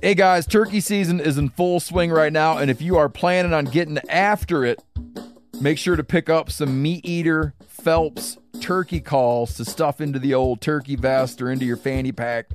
Hey 0.00 0.14
guys, 0.14 0.46
turkey 0.46 0.78
season 0.78 1.18
is 1.18 1.38
in 1.38 1.48
full 1.48 1.80
swing 1.80 2.12
right 2.12 2.32
now, 2.32 2.58
and 2.58 2.70
if 2.70 2.80
you 2.80 2.96
are 2.96 3.08
planning 3.08 3.52
on 3.52 3.64
getting 3.64 3.98
after 4.08 4.64
it, 4.64 4.80
make 5.60 5.76
sure 5.76 5.96
to 5.96 6.04
pick 6.04 6.30
up 6.30 6.52
some 6.52 6.80
Meat 6.80 7.04
Eater 7.04 7.52
Phelps 7.66 8.38
turkey 8.60 9.00
calls 9.00 9.54
to 9.54 9.64
stuff 9.64 10.00
into 10.00 10.20
the 10.20 10.34
old 10.34 10.60
turkey 10.60 10.94
vest 10.94 11.42
or 11.42 11.50
into 11.50 11.64
your 11.64 11.76
fanny 11.76 12.12
pack 12.12 12.50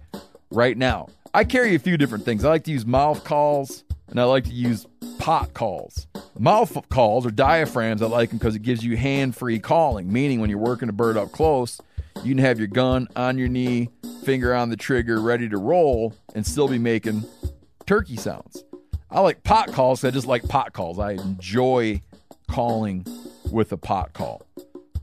right 0.51 0.77
now. 0.77 1.09
I 1.33 1.43
carry 1.43 1.75
a 1.75 1.79
few 1.79 1.97
different 1.97 2.23
things. 2.23 2.45
I 2.45 2.49
like 2.49 2.63
to 2.63 2.71
use 2.71 2.85
mouth 2.85 3.25
calls 3.25 3.83
and 4.07 4.21
I 4.21 4.23
like 4.23 4.45
to 4.45 4.53
use 4.53 4.87
pot 5.19 5.53
calls. 5.53 6.07
Mouth 6.39 6.87
calls 6.87 7.25
or 7.25 7.31
diaphragms, 7.31 8.01
I 8.01 8.05
like 8.05 8.29
them 8.29 8.37
because 8.37 8.55
it 8.55 8.61
gives 8.61 8.85
you 8.85 8.95
hand 8.95 9.35
free 9.35 9.59
calling, 9.59 10.11
meaning 10.13 10.39
when 10.39 10.49
you're 10.49 10.59
working 10.59 10.87
a 10.87 10.93
bird 10.93 11.17
up 11.17 11.33
close, 11.33 11.81
you 12.23 12.35
can 12.35 12.37
have 12.37 12.57
your 12.57 12.69
gun 12.69 13.09
on 13.17 13.37
your 13.37 13.49
knee, 13.49 13.89
finger 14.23 14.55
on 14.55 14.69
the 14.69 14.77
trigger, 14.77 15.19
ready 15.19 15.49
to 15.49 15.57
roll, 15.57 16.13
and 16.33 16.45
still 16.45 16.67
be 16.67 16.77
making 16.77 17.23
turkey 17.85 18.17
sounds. 18.17 18.63
I 19.09 19.19
like 19.19 19.43
pot 19.43 19.71
calls. 19.71 20.03
I 20.03 20.11
just 20.11 20.27
like 20.27 20.47
pot 20.47 20.73
calls. 20.73 20.99
I 20.99 21.11
enjoy 21.11 22.01
calling 22.49 23.05
with 23.51 23.71
a 23.71 23.77
pot 23.77 24.13
call. 24.13 24.41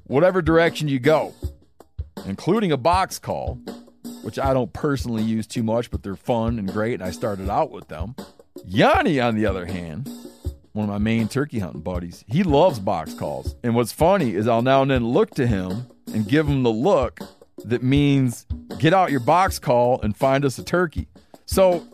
Whatever 0.04 0.42
direction 0.42 0.88
you 0.88 0.98
go, 0.98 1.34
including 2.26 2.72
a 2.72 2.76
box 2.76 3.18
call, 3.18 3.60
which 4.22 4.38
I 4.38 4.52
don't 4.52 4.72
personally 4.72 5.22
use 5.22 5.46
too 5.46 5.62
much, 5.62 5.90
but 5.90 6.02
they're 6.02 6.16
fun 6.16 6.58
and 6.58 6.70
great, 6.72 6.94
and 6.94 7.02
I 7.02 7.10
started 7.10 7.48
out 7.48 7.70
with 7.70 7.88
them. 7.88 8.16
Yanni, 8.64 9.20
on 9.20 9.36
the 9.36 9.46
other 9.46 9.66
hand, 9.66 10.08
one 10.72 10.84
of 10.84 10.90
my 10.90 10.98
main 10.98 11.28
turkey 11.28 11.58
hunting 11.58 11.80
buddies, 11.82 12.24
he 12.26 12.42
loves 12.42 12.78
box 12.78 13.14
calls. 13.14 13.54
And 13.62 13.74
what's 13.74 13.92
funny 13.92 14.34
is 14.34 14.46
I'll 14.48 14.62
now 14.62 14.82
and 14.82 14.90
then 14.90 15.06
look 15.06 15.30
to 15.36 15.46
him 15.46 15.86
and 16.12 16.26
give 16.26 16.48
him 16.48 16.62
the 16.62 16.72
look 16.72 17.20
that 17.64 17.82
means 17.82 18.46
get 18.78 18.92
out 18.92 19.10
your 19.10 19.20
box 19.20 19.58
call 19.58 20.00
and 20.02 20.16
find 20.16 20.44
us 20.44 20.58
a 20.58 20.64
turkey. 20.64 21.08
So 21.46 21.86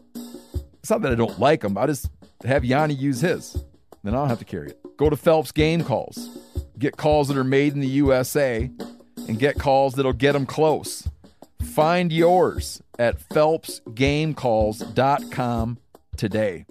it's 0.87 0.91
not 0.93 1.03
that 1.03 1.11
I 1.11 1.17
don't 1.17 1.41
like 1.41 1.63
them. 1.63 1.77
I 1.77 1.89
just 1.89 2.09
have 2.45 2.65
Yanni 2.65 2.95
use 2.95 3.21
his. 3.21 3.55
Then 4.05 4.15
I 4.15 4.19
don't 4.19 4.29
have 4.29 4.39
to 4.39 4.45
carry 4.45 4.69
it. 4.69 4.79
Go 4.97 5.11
to 5.11 5.17
Phelps 5.17 5.51
Game 5.51 5.83
Calls. 5.83 6.39
Get 6.79 6.97
calls 6.97 7.27
that 7.27 7.37
are 7.37 7.43
made 7.43 7.73
in 7.73 7.81
the 7.81 7.89
USA 7.89 8.71
and 9.27 9.37
get 9.37 9.59
calls 9.59 9.95
that'll 9.95 10.13
get 10.13 10.35
them 10.35 10.47
close. 10.47 11.09
Find 11.61 12.13
yours 12.13 12.81
at 13.01 13.19
phelpsgamecalls.com 13.31 15.79
today. 16.17 16.67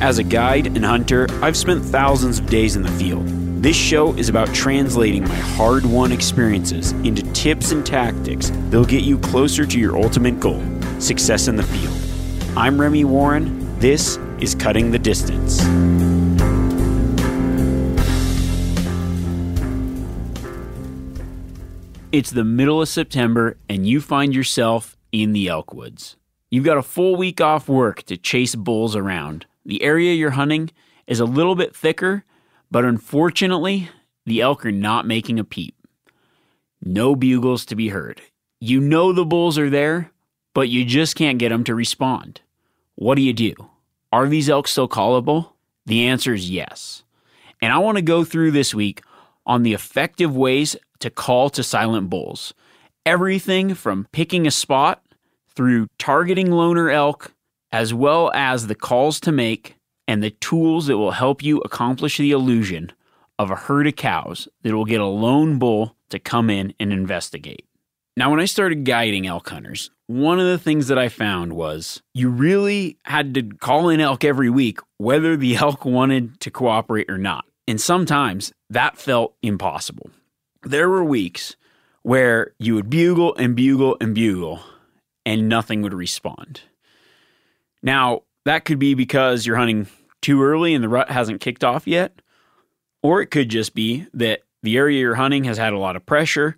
As 0.00 0.16
a 0.16 0.24
guide 0.24 0.66
and 0.66 0.82
hunter, 0.82 1.26
I've 1.42 1.58
spent 1.58 1.84
thousands 1.84 2.38
of 2.38 2.46
days 2.46 2.74
in 2.74 2.82
the 2.82 2.90
field. 2.92 3.43
This 3.64 3.76
show 3.76 4.12
is 4.16 4.28
about 4.28 4.52
translating 4.54 5.26
my 5.26 5.34
hard 5.36 5.86
won 5.86 6.12
experiences 6.12 6.92
into 6.92 7.22
tips 7.32 7.72
and 7.72 7.86
tactics 7.86 8.50
that'll 8.50 8.84
get 8.84 9.04
you 9.04 9.16
closer 9.16 9.64
to 9.64 9.80
your 9.80 9.96
ultimate 9.96 10.38
goal 10.38 10.62
success 11.00 11.48
in 11.48 11.56
the 11.56 11.62
field. 11.62 12.58
I'm 12.58 12.78
Remi 12.78 13.06
Warren. 13.06 13.80
This 13.80 14.18
is 14.38 14.54
Cutting 14.54 14.90
the 14.90 14.98
Distance. 14.98 15.62
It's 22.12 22.32
the 22.32 22.44
middle 22.44 22.82
of 22.82 22.88
September, 22.90 23.56
and 23.70 23.86
you 23.86 24.02
find 24.02 24.34
yourself 24.34 24.98
in 25.10 25.32
the 25.32 25.46
Elkwoods. 25.46 26.16
You've 26.50 26.66
got 26.66 26.76
a 26.76 26.82
full 26.82 27.16
week 27.16 27.40
off 27.40 27.66
work 27.66 28.02
to 28.02 28.18
chase 28.18 28.54
bulls 28.54 28.94
around. 28.94 29.46
The 29.64 29.82
area 29.82 30.12
you're 30.12 30.32
hunting 30.32 30.70
is 31.06 31.18
a 31.18 31.24
little 31.24 31.54
bit 31.54 31.74
thicker, 31.74 32.24
but 32.74 32.84
unfortunately, 32.84 33.88
the 34.26 34.40
elk 34.40 34.66
are 34.66 34.72
not 34.72 35.06
making 35.06 35.38
a 35.38 35.44
peep. 35.44 35.76
No 36.82 37.14
bugles 37.14 37.64
to 37.66 37.76
be 37.76 37.90
heard. 37.90 38.20
You 38.60 38.80
know 38.80 39.12
the 39.12 39.24
bulls 39.24 39.56
are 39.58 39.70
there, 39.70 40.10
but 40.54 40.68
you 40.68 40.84
just 40.84 41.14
can't 41.14 41.38
get 41.38 41.50
them 41.50 41.62
to 41.64 41.74
respond. 41.76 42.40
What 42.96 43.14
do 43.14 43.22
you 43.22 43.32
do? 43.32 43.54
Are 44.10 44.26
these 44.26 44.50
elk 44.50 44.66
still 44.66 44.88
callable? 44.88 45.50
The 45.86 46.08
answer 46.08 46.34
is 46.34 46.50
yes. 46.50 47.04
And 47.62 47.72
I 47.72 47.78
want 47.78 47.96
to 47.98 48.02
go 48.02 48.24
through 48.24 48.50
this 48.50 48.74
week 48.74 49.02
on 49.46 49.62
the 49.62 49.72
effective 49.72 50.34
ways 50.34 50.74
to 50.98 51.10
call 51.10 51.50
to 51.50 51.62
silent 51.62 52.10
bulls. 52.10 52.54
Everything 53.06 53.76
from 53.76 54.08
picking 54.10 54.48
a 54.48 54.50
spot 54.50 55.00
through 55.54 55.86
targeting 55.96 56.50
loner 56.50 56.90
elk 56.90 57.34
as 57.70 57.94
well 57.94 58.32
as 58.34 58.66
the 58.66 58.74
calls 58.74 59.20
to 59.20 59.30
make 59.30 59.76
and 60.06 60.22
the 60.22 60.30
tools 60.30 60.86
that 60.86 60.98
will 60.98 61.12
help 61.12 61.42
you 61.42 61.58
accomplish 61.60 62.18
the 62.18 62.30
illusion 62.30 62.92
of 63.38 63.50
a 63.50 63.56
herd 63.56 63.86
of 63.86 63.96
cows 63.96 64.48
that 64.62 64.74
will 64.74 64.84
get 64.84 65.00
a 65.00 65.06
lone 65.06 65.58
bull 65.58 65.96
to 66.10 66.18
come 66.18 66.50
in 66.50 66.74
and 66.78 66.92
investigate. 66.92 67.66
Now, 68.16 68.30
when 68.30 68.38
I 68.38 68.44
started 68.44 68.84
guiding 68.84 69.26
elk 69.26 69.48
hunters, 69.48 69.90
one 70.06 70.38
of 70.38 70.46
the 70.46 70.58
things 70.58 70.86
that 70.88 70.98
I 70.98 71.08
found 71.08 71.54
was 71.54 72.00
you 72.12 72.28
really 72.28 72.98
had 73.04 73.34
to 73.34 73.42
call 73.42 73.88
in 73.88 74.00
elk 74.00 74.22
every 74.22 74.50
week, 74.50 74.78
whether 74.98 75.36
the 75.36 75.56
elk 75.60 75.84
wanted 75.84 76.38
to 76.40 76.50
cooperate 76.50 77.10
or 77.10 77.18
not. 77.18 77.44
And 77.66 77.80
sometimes 77.80 78.52
that 78.70 78.98
felt 78.98 79.34
impossible. 79.42 80.10
There 80.62 80.88
were 80.88 81.04
weeks 81.04 81.56
where 82.02 82.52
you 82.58 82.74
would 82.74 82.90
bugle 82.90 83.34
and 83.36 83.56
bugle 83.56 83.96
and 84.00 84.14
bugle, 84.14 84.60
and 85.24 85.48
nothing 85.48 85.82
would 85.82 85.94
respond. 85.94 86.60
Now, 87.82 88.22
that 88.44 88.64
could 88.64 88.78
be 88.78 88.94
because 88.94 89.46
you're 89.46 89.56
hunting 89.56 89.86
too 90.22 90.42
early 90.42 90.74
and 90.74 90.82
the 90.82 90.88
rut 90.88 91.10
hasn't 91.10 91.40
kicked 91.40 91.64
off 91.64 91.86
yet, 91.86 92.20
or 93.02 93.20
it 93.20 93.26
could 93.26 93.48
just 93.48 93.74
be 93.74 94.06
that 94.14 94.40
the 94.62 94.76
area 94.76 95.00
you're 95.00 95.14
hunting 95.14 95.44
has 95.44 95.58
had 95.58 95.72
a 95.72 95.78
lot 95.78 95.96
of 95.96 96.06
pressure, 96.06 96.56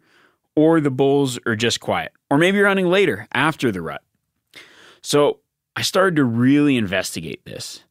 or 0.55 0.81
the 0.81 0.91
bulls 0.91 1.39
are 1.47 1.57
just 1.57 1.81
quiet, 1.81 2.13
or 2.31 2.39
maybe 2.39 2.59
you're 2.59 2.69
hunting 2.69 2.89
later 2.89 3.27
after 3.33 3.71
the 3.71 3.83
rut. 3.83 4.03
So 5.03 5.41
I 5.75 5.83
started 5.83 6.17
to 6.17 6.25
really 6.25 6.77
investigate 6.77 7.45
this 7.45 7.85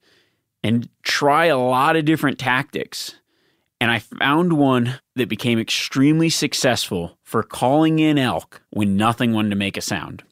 and 0.63 0.89
try 1.03 1.45
a 1.45 1.57
lot 1.57 1.95
of 1.95 2.05
different 2.05 2.39
tactics. 2.39 3.15
And 3.79 3.91
I 3.91 3.99
found 3.99 4.53
one 4.53 4.99
that 5.15 5.29
became 5.29 5.59
extremely 5.59 6.29
successful 6.29 7.19
for 7.23 7.43
calling 7.43 7.99
in 7.99 8.17
elk 8.17 8.63
when 8.71 8.97
nothing 8.97 9.33
wanted 9.33 9.51
to 9.51 9.55
make 9.55 9.77
a 9.77 9.81
sound. 9.81 10.23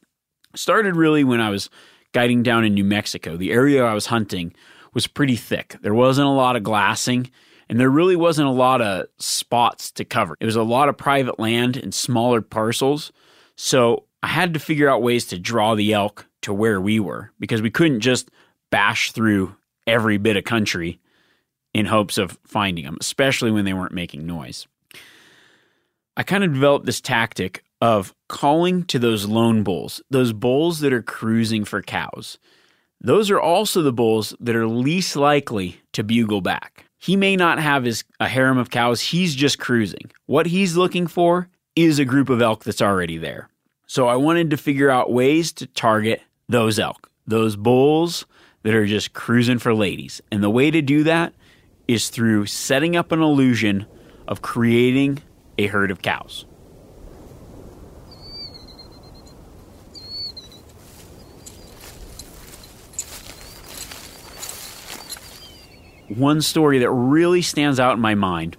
Started 0.56 0.96
really 0.96 1.22
when 1.22 1.40
I 1.40 1.50
was 1.50 1.70
guiding 2.14 2.42
down 2.42 2.64
in 2.64 2.72
New 2.72 2.84
Mexico, 2.84 3.36
the 3.36 3.52
area 3.52 3.84
I 3.84 3.92
was 3.92 4.06
hunting 4.06 4.54
was 4.94 5.06
pretty 5.06 5.36
thick. 5.36 5.76
There 5.82 5.92
wasn't 5.92 6.28
a 6.28 6.30
lot 6.30 6.56
of 6.56 6.62
glassing, 6.62 7.30
and 7.68 7.78
there 7.78 7.90
really 7.90 8.16
wasn't 8.16 8.48
a 8.48 8.52
lot 8.52 8.80
of 8.80 9.08
spots 9.18 9.90
to 9.92 10.04
cover. 10.04 10.36
It 10.40 10.46
was 10.46 10.56
a 10.56 10.62
lot 10.62 10.88
of 10.88 10.96
private 10.96 11.38
land 11.38 11.76
and 11.76 11.92
smaller 11.92 12.40
parcels. 12.40 13.12
So 13.56 14.04
I 14.22 14.28
had 14.28 14.54
to 14.54 14.60
figure 14.60 14.88
out 14.88 15.02
ways 15.02 15.26
to 15.26 15.38
draw 15.38 15.74
the 15.74 15.92
elk 15.92 16.26
to 16.42 16.54
where 16.54 16.80
we 16.80 17.00
were 17.00 17.32
because 17.40 17.60
we 17.60 17.70
couldn't 17.70 18.00
just 18.00 18.30
bash 18.70 19.12
through 19.12 19.56
every 19.86 20.16
bit 20.16 20.36
of 20.36 20.44
country 20.44 21.00
in 21.72 21.86
hopes 21.86 22.16
of 22.16 22.38
finding 22.46 22.84
them, 22.84 22.96
especially 23.00 23.50
when 23.50 23.64
they 23.64 23.72
weren't 23.72 23.92
making 23.92 24.24
noise. 24.24 24.66
I 26.16 26.22
kind 26.22 26.44
of 26.44 26.52
developed 26.52 26.86
this 26.86 27.00
tactic 27.00 27.63
of 27.80 28.14
calling 28.28 28.84
to 28.84 28.98
those 28.98 29.26
lone 29.26 29.62
bulls, 29.62 30.02
those 30.10 30.32
bulls 30.32 30.80
that 30.80 30.92
are 30.92 31.02
cruising 31.02 31.64
for 31.64 31.82
cows. 31.82 32.38
Those 33.00 33.30
are 33.30 33.40
also 33.40 33.82
the 33.82 33.92
bulls 33.92 34.34
that 34.40 34.56
are 34.56 34.66
least 34.66 35.16
likely 35.16 35.80
to 35.92 36.02
bugle 36.02 36.40
back. 36.40 36.86
He 36.98 37.16
may 37.16 37.36
not 37.36 37.58
have 37.58 37.84
his 37.84 38.02
a 38.18 38.28
harem 38.28 38.56
of 38.56 38.70
cows, 38.70 39.00
he's 39.00 39.34
just 39.34 39.58
cruising. 39.58 40.10
What 40.26 40.46
he's 40.46 40.76
looking 40.76 41.06
for 41.06 41.48
is 41.76 41.98
a 41.98 42.04
group 42.04 42.30
of 42.30 42.40
elk 42.40 42.64
that's 42.64 42.80
already 42.80 43.18
there. 43.18 43.50
So 43.86 44.08
I 44.08 44.16
wanted 44.16 44.50
to 44.50 44.56
figure 44.56 44.88
out 44.88 45.12
ways 45.12 45.52
to 45.54 45.66
target 45.66 46.22
those 46.48 46.78
elk, 46.78 47.10
those 47.26 47.56
bulls 47.56 48.24
that 48.62 48.74
are 48.74 48.86
just 48.86 49.12
cruising 49.12 49.58
for 49.58 49.74
ladies. 49.74 50.22
And 50.32 50.42
the 50.42 50.48
way 50.48 50.70
to 50.70 50.80
do 50.80 51.04
that 51.04 51.34
is 51.86 52.08
through 52.08 52.46
setting 52.46 52.96
up 52.96 53.12
an 53.12 53.20
illusion 53.20 53.84
of 54.26 54.40
creating 54.40 55.22
a 55.58 55.66
herd 55.66 55.90
of 55.90 56.00
cows. 56.00 56.46
One 66.08 66.40
story 66.42 66.78
that 66.80 66.90
really 66.90 67.42
stands 67.42 67.80
out 67.80 67.94
in 67.94 68.00
my 68.00 68.14
mind. 68.14 68.56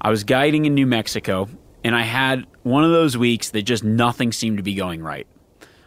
I 0.00 0.10
was 0.10 0.24
guiding 0.24 0.64
in 0.64 0.74
New 0.74 0.86
Mexico 0.86 1.48
and 1.84 1.94
I 1.94 2.02
had 2.02 2.46
one 2.62 2.84
of 2.84 2.90
those 2.90 3.16
weeks 3.16 3.50
that 3.50 3.62
just 3.62 3.84
nothing 3.84 4.32
seemed 4.32 4.56
to 4.56 4.62
be 4.62 4.74
going 4.74 5.02
right. 5.02 5.26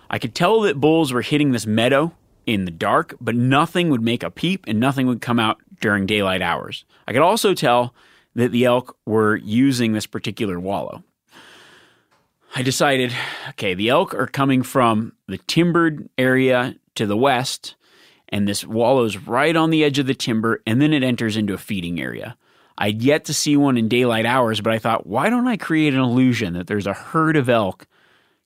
I 0.09 0.19
could 0.19 0.35
tell 0.35 0.61
that 0.61 0.79
bulls 0.79 1.13
were 1.13 1.21
hitting 1.21 1.51
this 1.51 1.65
meadow 1.65 2.13
in 2.45 2.65
the 2.65 2.71
dark, 2.71 3.15
but 3.21 3.35
nothing 3.35 3.89
would 3.89 4.01
make 4.01 4.23
a 4.23 4.31
peep 4.31 4.65
and 4.67 4.79
nothing 4.79 5.07
would 5.07 5.21
come 5.21 5.39
out 5.39 5.59
during 5.79 6.05
daylight 6.05 6.41
hours. 6.41 6.85
I 7.07 7.13
could 7.13 7.21
also 7.21 7.53
tell 7.53 7.93
that 8.35 8.51
the 8.51 8.65
elk 8.65 8.97
were 9.05 9.35
using 9.35 9.93
this 9.93 10.05
particular 10.05 10.59
wallow. 10.59 11.03
I 12.55 12.63
decided, 12.63 13.13
okay, 13.49 13.73
the 13.73 13.89
elk 13.89 14.13
are 14.13 14.27
coming 14.27 14.63
from 14.63 15.13
the 15.27 15.37
timbered 15.37 16.09
area 16.17 16.75
to 16.95 17.05
the 17.05 17.15
west, 17.15 17.75
and 18.31 18.47
this 18.47 18.65
wallow's 18.65 19.17
right 19.17 19.55
on 19.55 19.69
the 19.69 19.83
edge 19.83 19.99
of 19.99 20.07
the 20.07 20.15
timber, 20.15 20.61
and 20.65 20.81
then 20.81 20.93
it 20.93 21.03
enters 21.03 21.37
into 21.37 21.53
a 21.53 21.57
feeding 21.57 21.99
area. 21.99 22.37
I'd 22.77 23.01
yet 23.01 23.25
to 23.25 23.33
see 23.33 23.57
one 23.57 23.77
in 23.77 23.87
daylight 23.87 24.25
hours, 24.25 24.61
but 24.61 24.73
I 24.73 24.79
thought, 24.79 25.05
why 25.05 25.29
don't 25.29 25.47
I 25.47 25.57
create 25.57 25.93
an 25.93 25.99
illusion 25.99 26.53
that 26.53 26.67
there's 26.67 26.87
a 26.87 26.93
herd 26.93 27.35
of 27.35 27.49
elk 27.49 27.87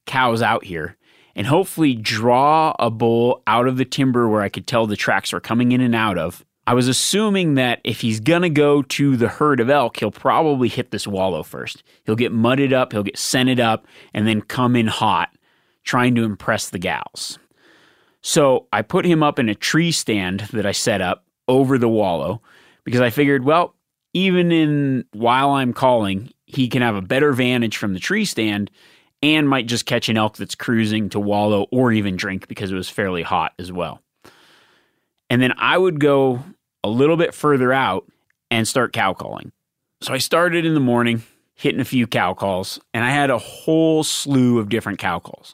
cows 0.06 0.42
out 0.42 0.66
here 0.66 0.98
and 1.36 1.48
hopefully 1.48 1.96
draw 1.96 2.76
a 2.80 2.90
bull 2.90 3.44
out 3.48 3.68
of 3.68 3.78
the 3.78 3.86
timber 3.86 4.28
where 4.28 4.42
I 4.42 4.50
could 4.50 4.68
tell 4.68 4.88
the 4.88 4.96
tracks 4.96 5.34
were 5.34 5.40
coming 5.40 5.72
in 5.72 5.82
and 5.82 5.96
out 5.96 6.18
of 6.18 6.46
I 6.68 6.74
was 6.74 6.88
assuming 6.88 7.56
that 7.56 7.80
if 7.84 8.02
he's 8.02 8.20
going 8.20 8.42
to 8.42 8.50
go 8.50 8.82
to 8.82 9.16
the 9.16 9.28
herd 9.28 9.60
of 9.60 9.70
elk, 9.70 9.98
he'll 9.98 10.10
probably 10.10 10.68
hit 10.68 10.90
this 10.90 11.06
wallow 11.06 11.44
first. 11.44 11.84
He'll 12.06 12.16
get 12.16 12.32
mudded 12.32 12.74
up, 12.74 12.92
he'll 12.92 13.04
get 13.04 13.20
scented 13.20 13.60
up, 13.60 13.86
and 14.16 14.28
then 14.28 14.42
come 14.42 14.76
in 14.76 14.88
hot, 14.88 15.30
trying 15.84 16.16
to 16.16 16.24
impress 16.24 16.70
the 16.70 16.80
gals. 16.80 17.38
So 18.26 18.66
I 18.74 18.82
put 18.82 19.06
him 19.06 19.22
up 19.22 19.38
in 19.38 19.50
a 19.50 19.54
tree 19.56 19.92
stand 19.92 20.40
that 20.52 20.66
I 20.66 20.72
set 20.72 21.00
up 21.00 21.26
over 21.48 21.78
the 21.78 21.88
wallow 21.88 22.42
because 22.84 23.00
I 23.00 23.12
figured, 23.12 23.46
well, 23.46 23.76
even 24.16 24.52
in 24.52 25.06
while 25.14 25.52
I'm 25.52 25.74
calling, 25.74 26.32
he 26.48 26.68
can 26.68 26.82
have 26.82 26.96
a 26.96 27.04
better 27.04 27.34
vantage 27.34 27.78
from 27.78 27.94
the 27.94 28.00
tree 28.00 28.26
stand 28.26 28.72
and 29.22 29.48
might 29.48 29.68
just 29.68 29.86
catch 29.86 30.10
an 30.10 30.18
elk 30.18 30.38
that's 30.38 30.56
cruising 30.56 31.08
to 31.10 31.20
wallow 31.20 31.68
or 31.72 31.92
even 31.92 32.16
drink 32.16 32.48
because 32.48 32.72
it 32.72 32.76
was 32.76 32.90
fairly 32.90 33.22
hot 33.22 33.54
as 33.60 33.72
well. 33.72 34.02
And 35.30 35.40
then 35.40 35.54
I 35.60 35.78
would 35.78 36.00
go 36.00 36.44
a 36.84 36.90
little 36.90 37.18
bit 37.18 37.32
further 37.32 37.72
out 37.72 38.08
and 38.50 38.68
start 38.68 38.92
cow 38.92 39.14
calling. 39.14 39.52
So 40.02 40.16
I 40.16 40.18
started 40.18 40.66
in 40.66 40.74
the 40.74 40.80
morning, 40.80 41.22
hitting 41.54 41.80
a 41.80 41.86
few 41.86 42.08
cow 42.08 42.34
calls, 42.34 42.80
and 42.92 43.04
I 43.04 43.12
had 43.12 43.30
a 43.30 43.38
whole 43.38 44.04
slew 44.04 44.58
of 44.58 44.70
different 44.70 44.98
cow 44.98 45.20
calls. 45.20 45.54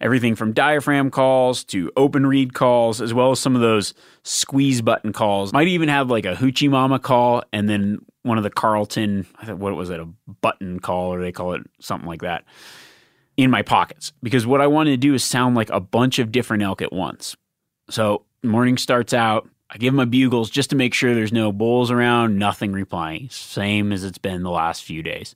Everything 0.00 0.34
from 0.34 0.52
diaphragm 0.52 1.10
calls 1.10 1.62
to 1.64 1.92
open 1.96 2.26
reed 2.26 2.54
calls, 2.54 3.02
as 3.02 3.12
well 3.12 3.32
as 3.32 3.40
some 3.40 3.54
of 3.54 3.60
those 3.60 3.92
squeeze 4.22 4.80
button 4.80 5.12
calls. 5.12 5.52
Might 5.52 5.68
even 5.68 5.90
have 5.90 6.10
like 6.10 6.24
a 6.24 6.34
hoochie 6.34 6.70
mama 6.70 6.98
call 6.98 7.42
and 7.52 7.68
then 7.68 7.98
one 8.22 8.38
of 8.38 8.44
the 8.44 8.50
Carlton, 8.50 9.26
what 9.46 9.76
was 9.76 9.90
it, 9.90 10.00
a 10.00 10.08
button 10.40 10.80
call, 10.80 11.12
or 11.12 11.20
they 11.20 11.32
call 11.32 11.54
it 11.54 11.62
something 11.80 12.08
like 12.08 12.22
that, 12.22 12.44
in 13.36 13.50
my 13.50 13.62
pockets. 13.62 14.12
Because 14.22 14.46
what 14.46 14.60
I 14.60 14.66
wanted 14.66 14.92
to 14.92 14.96
do 14.96 15.14
is 15.14 15.24
sound 15.24 15.54
like 15.54 15.70
a 15.70 15.80
bunch 15.80 16.18
of 16.18 16.32
different 16.32 16.62
elk 16.62 16.82
at 16.82 16.92
once. 16.92 17.36
So 17.88 18.24
morning 18.42 18.78
starts 18.78 19.12
out, 19.12 19.48
I 19.68 19.78
give 19.78 19.94
my 19.94 20.04
bugles 20.04 20.50
just 20.50 20.70
to 20.70 20.76
make 20.76 20.94
sure 20.94 21.14
there's 21.14 21.32
no 21.32 21.52
bulls 21.52 21.90
around, 21.90 22.38
nothing 22.38 22.72
replying. 22.72 23.28
Same 23.30 23.92
as 23.92 24.02
it's 24.02 24.18
been 24.18 24.42
the 24.42 24.50
last 24.50 24.82
few 24.82 25.02
days. 25.02 25.34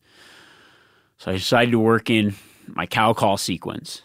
So 1.19 1.31
I 1.31 1.35
decided 1.35 1.71
to 1.71 1.79
work 1.79 2.11
in 2.11 2.35
my 2.67 2.87
cow 2.87 3.13
call 3.13 3.37
sequence. 3.37 4.03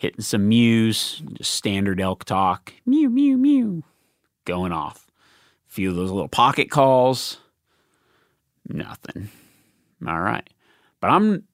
Hitting 0.00 0.22
some 0.22 0.48
mews, 0.48 1.22
just 1.34 1.50
standard 1.50 2.00
elk 2.00 2.24
talk. 2.24 2.72
Mew, 2.86 3.10
mew, 3.10 3.36
mew. 3.36 3.84
Going 4.46 4.72
off. 4.72 5.10
A 5.68 5.70
few 5.70 5.90
of 5.90 5.96
those 5.96 6.10
little 6.10 6.26
pocket 6.26 6.70
calls. 6.70 7.36
Nothing. 8.66 9.28
All 10.08 10.22
right. 10.22 10.48
But 11.02 11.10
I'm 11.10 11.44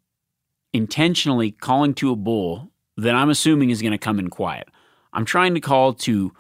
intentionally 0.72 1.50
calling 1.50 1.93
to 1.94 2.12
a 2.12 2.16
bull 2.16 2.70
that 2.96 3.16
I'm 3.16 3.31
assuming 3.31 3.70
is 3.70 3.82
going 3.82 3.90
to 3.90 3.98
come 3.98 4.20
in 4.20 4.31
quiet. 4.31 4.69
I'm 5.12 5.25
trying 5.25 5.54
to 5.54 5.60
call 5.60 5.94
to 5.94 6.32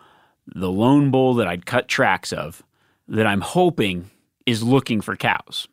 the 0.46 0.70
lone 0.70 1.10
bull 1.10 1.34
that 1.34 1.48
I'd 1.48 1.66
cut 1.66 1.88
tracks 1.88 2.32
of 2.32 2.62
that 3.08 3.26
I'm 3.26 3.40
hoping 3.40 4.12
is 4.46 4.62
looking 4.62 5.00
for 5.00 5.16
cows. 5.16 5.66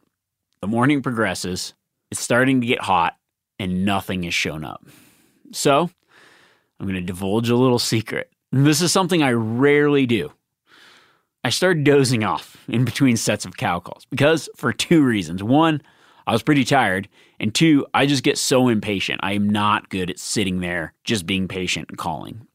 The 0.62 0.68
morning 0.68 1.04
progresses, 1.04 1.76
it's 2.10 2.22
starting 2.22 2.60
to 2.62 2.66
get 2.66 2.82
hot, 2.82 3.18
and 3.60 3.86
nothing 3.86 4.24
has 4.24 4.34
shown 4.34 4.66
up. 4.66 4.84
So, 5.52 5.92
I'm 6.84 6.90
going 6.90 7.02
to 7.02 7.14
divulge 7.14 7.50
a 7.50 7.56
little 7.56 7.80
secret. 7.80 8.30
This 8.52 8.82
is 8.82 8.92
something 8.92 9.24
I 9.24 9.32
rarely 9.32 10.06
do. 10.06 10.32
I 11.44 11.50
started 11.50 11.84
dozing 11.84 12.24
off 12.24 12.58
in 12.68 12.86
between 12.86 13.18
sets 13.18 13.46
of 13.46 13.58
cow 13.58 13.80
calls 13.80 14.06
because 14.10 14.50
for 14.56 14.72
two 14.74 15.04
reasons. 15.04 15.42
One, 15.42 15.82
I 16.28 16.34
was 16.34 16.44
pretty 16.44 16.64
tired, 16.64 17.10
and 17.40 17.54
two, 17.54 17.86
I 17.94 18.06
just 18.06 18.24
get 18.24 18.38
so 18.38 18.68
impatient. 18.68 19.22
I 19.24 19.34
am 19.34 19.50
not 19.50 19.90
good 19.90 20.10
at 20.10 20.20
sitting 20.20 20.60
there 20.60 20.94
just 21.04 21.26
being 21.26 21.48
patient 21.48 21.88
and 21.90 21.98
calling. 21.98 22.48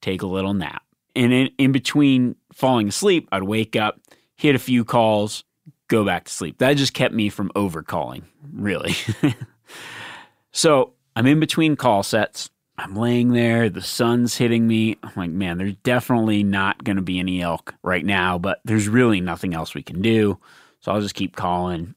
Take 0.00 0.22
a 0.22 0.26
little 0.26 0.54
nap 0.54 0.82
and 1.18 1.32
in, 1.32 1.50
in 1.58 1.72
between 1.72 2.36
falling 2.52 2.88
asleep, 2.88 3.28
I'd 3.32 3.42
wake 3.42 3.74
up, 3.74 4.00
hit 4.36 4.54
a 4.54 4.58
few 4.58 4.84
calls, 4.84 5.42
go 5.88 6.04
back 6.04 6.26
to 6.26 6.32
sleep. 6.32 6.58
That 6.58 6.76
just 6.76 6.94
kept 6.94 7.12
me 7.12 7.28
from 7.28 7.50
over 7.56 7.82
calling, 7.82 8.24
really. 8.52 8.94
so 10.52 10.92
I'm 11.16 11.26
in 11.26 11.40
between 11.40 11.74
call 11.74 12.04
sets. 12.04 12.50
I'm 12.78 12.94
laying 12.94 13.32
there, 13.32 13.68
the 13.68 13.82
sun's 13.82 14.36
hitting 14.36 14.66
me. 14.66 14.96
I'm 15.02 15.12
like, 15.16 15.30
man, 15.30 15.58
there's 15.58 15.76
definitely 15.82 16.44
not 16.44 16.84
going 16.84 16.96
to 16.96 17.02
be 17.02 17.18
any 17.18 17.42
elk 17.42 17.74
right 17.82 18.04
now, 18.04 18.38
but 18.38 18.60
there's 18.64 18.88
really 18.88 19.20
nothing 19.20 19.52
else 19.52 19.74
we 19.74 19.82
can 19.82 20.00
do. 20.00 20.38
So 20.80 20.92
I'll 20.92 21.00
just 21.00 21.16
keep 21.16 21.34
calling. 21.34 21.94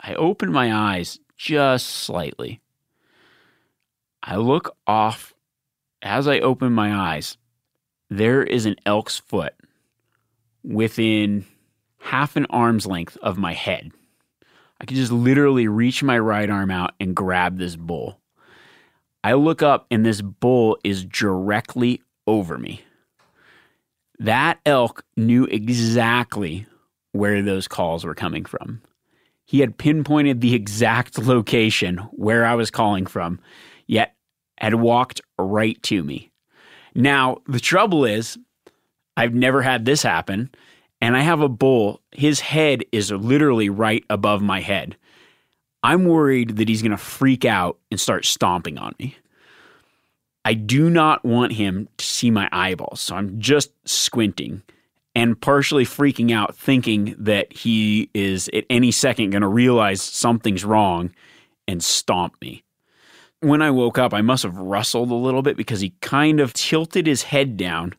I 0.00 0.14
open 0.14 0.50
my 0.50 0.74
eyes 0.74 1.20
just 1.36 1.86
slightly. 1.86 2.60
I 4.22 4.36
look 4.36 4.76
off 4.86 5.32
as 6.02 6.26
I 6.26 6.40
open 6.40 6.72
my 6.72 6.92
eyes 6.92 7.38
there 8.10 8.42
is 8.42 8.66
an 8.66 8.76
elk's 8.86 9.18
foot 9.18 9.54
within 10.62 11.44
half 11.98 12.36
an 12.36 12.46
arm's 12.46 12.86
length 12.86 13.16
of 13.22 13.38
my 13.38 13.52
head. 13.52 13.90
I 14.80 14.84
could 14.84 14.96
just 14.96 15.12
literally 15.12 15.68
reach 15.68 16.02
my 16.02 16.18
right 16.18 16.48
arm 16.48 16.70
out 16.70 16.92
and 17.00 17.16
grab 17.16 17.58
this 17.58 17.76
bull. 17.76 18.20
I 19.26 19.32
look 19.32 19.60
up 19.60 19.88
and 19.90 20.06
this 20.06 20.22
bull 20.22 20.78
is 20.84 21.04
directly 21.04 22.00
over 22.28 22.58
me. 22.58 22.82
That 24.20 24.60
elk 24.64 25.04
knew 25.16 25.46
exactly 25.46 26.64
where 27.10 27.42
those 27.42 27.66
calls 27.66 28.04
were 28.04 28.14
coming 28.14 28.44
from. 28.44 28.82
He 29.44 29.58
had 29.58 29.78
pinpointed 29.78 30.40
the 30.40 30.54
exact 30.54 31.18
location 31.26 31.98
where 32.12 32.46
I 32.46 32.54
was 32.54 32.70
calling 32.70 33.04
from, 33.04 33.40
yet 33.88 34.14
had 34.58 34.76
walked 34.76 35.20
right 35.40 35.82
to 35.82 36.04
me. 36.04 36.30
Now, 36.94 37.38
the 37.48 37.58
trouble 37.58 38.04
is, 38.04 38.38
I've 39.16 39.34
never 39.34 39.60
had 39.60 39.86
this 39.86 40.04
happen, 40.04 40.52
and 41.00 41.16
I 41.16 41.22
have 41.22 41.40
a 41.40 41.48
bull. 41.48 42.00
His 42.12 42.38
head 42.38 42.84
is 42.92 43.10
literally 43.10 43.70
right 43.70 44.04
above 44.08 44.40
my 44.40 44.60
head. 44.60 44.96
I'm 45.86 46.04
worried 46.04 46.56
that 46.56 46.68
he's 46.68 46.82
going 46.82 46.92
to 46.92 46.96
freak 46.96 47.44
out 47.44 47.78
and 47.90 48.00
start 48.00 48.24
stomping 48.24 48.78
on 48.78 48.94
me. 48.98 49.16
I 50.44 50.54
do 50.54 50.90
not 50.90 51.24
want 51.24 51.52
him 51.52 51.88
to 51.96 52.04
see 52.04 52.30
my 52.30 52.48
eyeballs, 52.52 53.00
so 53.00 53.16
I'm 53.16 53.40
just 53.40 53.72
squinting 53.88 54.62
and 55.14 55.40
partially 55.40 55.84
freaking 55.84 56.32
out, 56.32 56.56
thinking 56.56 57.14
that 57.18 57.52
he 57.52 58.10
is 58.14 58.48
at 58.52 58.64
any 58.68 58.90
second 58.90 59.30
going 59.30 59.42
to 59.42 59.48
realize 59.48 60.02
something's 60.02 60.64
wrong 60.64 61.12
and 61.66 61.82
stomp 61.82 62.40
me 62.40 62.64
when 63.40 63.62
I 63.62 63.70
woke 63.70 63.98
up, 63.98 64.14
I 64.14 64.22
must 64.22 64.42
have 64.42 64.56
rustled 64.56 65.10
a 65.10 65.14
little 65.14 65.42
bit 65.42 65.56
because 65.56 65.80
he 65.80 65.90
kind 66.00 66.40
of 66.40 66.52
tilted 66.52 67.06
his 67.06 67.22
head 67.24 67.56
down. 67.56 67.94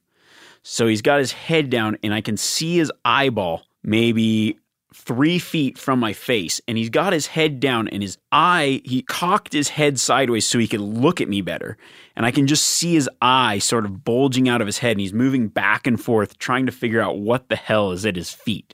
So 0.63 0.87
he's 0.87 1.01
got 1.01 1.19
his 1.19 1.31
head 1.31 1.69
down, 1.69 1.97
and 2.03 2.13
I 2.13 2.21
can 2.21 2.37
see 2.37 2.77
his 2.77 2.91
eyeball 3.05 3.63
maybe 3.83 4.57
three 4.97 5.39
feet 5.39 5.77
from 5.77 5.99
my 5.99 6.13
face. 6.13 6.59
And 6.67 6.77
he's 6.77 6.89
got 6.89 7.13
his 7.13 7.27
head 7.27 7.59
down, 7.59 7.87
and 7.87 8.01
his 8.01 8.17
eye, 8.31 8.81
he 8.83 9.01
cocked 9.01 9.53
his 9.53 9.69
head 9.69 9.99
sideways 9.99 10.47
so 10.47 10.59
he 10.59 10.67
could 10.67 10.81
look 10.81 11.21
at 11.21 11.29
me 11.29 11.41
better. 11.41 11.77
And 12.15 12.25
I 12.25 12.31
can 12.31 12.47
just 12.47 12.65
see 12.65 12.93
his 12.93 13.09
eye 13.21 13.59
sort 13.59 13.85
of 13.85 14.03
bulging 14.03 14.49
out 14.49 14.61
of 14.61 14.67
his 14.67 14.79
head, 14.79 14.91
and 14.91 15.01
he's 15.01 15.13
moving 15.13 15.47
back 15.47 15.87
and 15.87 16.01
forth, 16.01 16.37
trying 16.39 16.65
to 16.65 16.71
figure 16.71 17.01
out 17.01 17.19
what 17.19 17.49
the 17.49 17.55
hell 17.55 17.91
is 17.91 18.05
at 18.05 18.15
his 18.15 18.31
feet. 18.31 18.73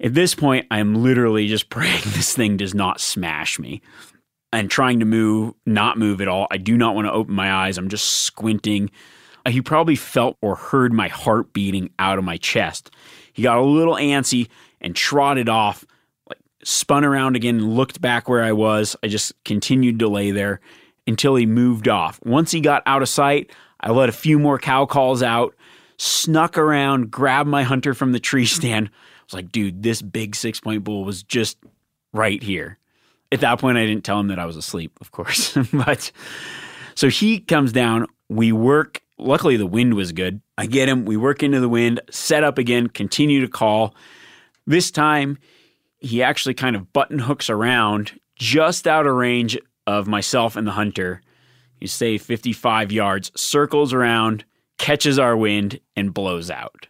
At 0.00 0.14
this 0.14 0.34
point, 0.34 0.66
I'm 0.70 0.94
literally 0.94 1.48
just 1.48 1.68
praying 1.70 2.02
this 2.06 2.34
thing 2.34 2.56
does 2.56 2.74
not 2.74 3.00
smash 3.00 3.58
me 3.58 3.82
and 4.52 4.70
trying 4.70 5.00
to 5.00 5.06
move, 5.06 5.54
not 5.66 5.98
move 5.98 6.20
at 6.20 6.28
all. 6.28 6.46
I 6.50 6.58
do 6.58 6.76
not 6.76 6.94
want 6.94 7.06
to 7.06 7.12
open 7.12 7.34
my 7.34 7.52
eyes. 7.52 7.78
I'm 7.78 7.88
just 7.88 8.06
squinting. 8.08 8.90
He 9.48 9.60
probably 9.60 9.96
felt 9.96 10.36
or 10.40 10.54
heard 10.54 10.92
my 10.92 11.08
heart 11.08 11.52
beating 11.52 11.90
out 11.98 12.18
of 12.18 12.24
my 12.24 12.36
chest. 12.36 12.90
He 13.32 13.42
got 13.42 13.58
a 13.58 13.62
little 13.62 13.94
antsy 13.94 14.48
and 14.80 14.94
trotted 14.94 15.48
off, 15.48 15.84
like 16.28 16.38
spun 16.64 17.04
around 17.04 17.36
again 17.36 17.74
looked 17.74 18.00
back 18.00 18.28
where 18.28 18.42
I 18.42 18.52
was. 18.52 18.96
I 19.02 19.08
just 19.08 19.32
continued 19.44 19.98
to 20.00 20.08
lay 20.08 20.30
there 20.30 20.60
until 21.06 21.34
he 21.34 21.46
moved 21.46 21.88
off. 21.88 22.20
Once 22.24 22.50
he 22.50 22.60
got 22.60 22.82
out 22.86 23.02
of 23.02 23.08
sight, 23.08 23.50
I 23.80 23.90
let 23.90 24.08
a 24.08 24.12
few 24.12 24.38
more 24.38 24.58
cow 24.58 24.86
calls 24.86 25.22
out, 25.22 25.54
snuck 25.96 26.56
around, 26.56 27.10
grabbed 27.10 27.48
my 27.48 27.62
hunter 27.62 27.94
from 27.94 28.12
the 28.12 28.20
tree 28.20 28.46
stand. 28.46 28.88
I 28.88 29.24
was 29.24 29.34
like, 29.34 29.52
dude, 29.52 29.82
this 29.82 30.02
big 30.02 30.36
six 30.36 30.60
point 30.60 30.84
bull 30.84 31.04
was 31.04 31.22
just 31.22 31.58
right 32.12 32.42
here 32.42 32.78
At 33.30 33.40
that 33.40 33.58
point, 33.58 33.78
I 33.78 33.86
didn't 33.86 34.04
tell 34.04 34.20
him 34.20 34.28
that 34.28 34.38
I 34.38 34.44
was 34.44 34.56
asleep, 34.56 34.92
of 35.00 35.10
course. 35.10 35.56
but 35.72 36.12
so 36.94 37.08
he 37.08 37.40
comes 37.40 37.72
down. 37.72 38.06
We 38.28 38.52
work. 38.52 39.00
Luckily, 39.22 39.56
the 39.56 39.66
wind 39.66 39.94
was 39.94 40.12
good. 40.12 40.40
I 40.58 40.66
get 40.66 40.88
him. 40.88 41.04
We 41.04 41.16
work 41.16 41.42
into 41.42 41.60
the 41.60 41.68
wind, 41.68 42.00
set 42.10 42.44
up 42.44 42.58
again, 42.58 42.88
continue 42.88 43.40
to 43.40 43.48
call. 43.48 43.94
This 44.66 44.90
time, 44.90 45.38
he 46.00 46.22
actually 46.22 46.54
kind 46.54 46.76
of 46.76 46.92
button 46.92 47.20
hooks 47.20 47.48
around 47.48 48.18
just 48.36 48.86
out 48.86 49.06
of 49.06 49.14
range 49.14 49.58
of 49.86 50.08
myself 50.08 50.56
and 50.56 50.66
the 50.66 50.72
hunter. 50.72 51.22
You 51.80 51.88
say 51.88 52.18
55 52.18 52.92
yards, 52.92 53.32
circles 53.40 53.92
around, 53.92 54.44
catches 54.78 55.18
our 55.18 55.36
wind, 55.36 55.80
and 55.96 56.14
blows 56.14 56.50
out. 56.50 56.86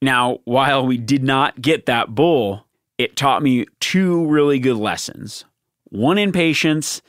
Now, 0.00 0.38
while 0.44 0.86
we 0.86 0.98
did 0.98 1.22
not 1.22 1.60
get 1.60 1.86
that 1.86 2.14
bull, 2.14 2.66
it 2.98 3.16
taught 3.16 3.42
me 3.42 3.66
two 3.80 4.26
really 4.26 4.58
good 4.58 4.76
lessons 4.76 5.44
one 5.88 6.16
in 6.16 6.32
patience, 6.32 7.02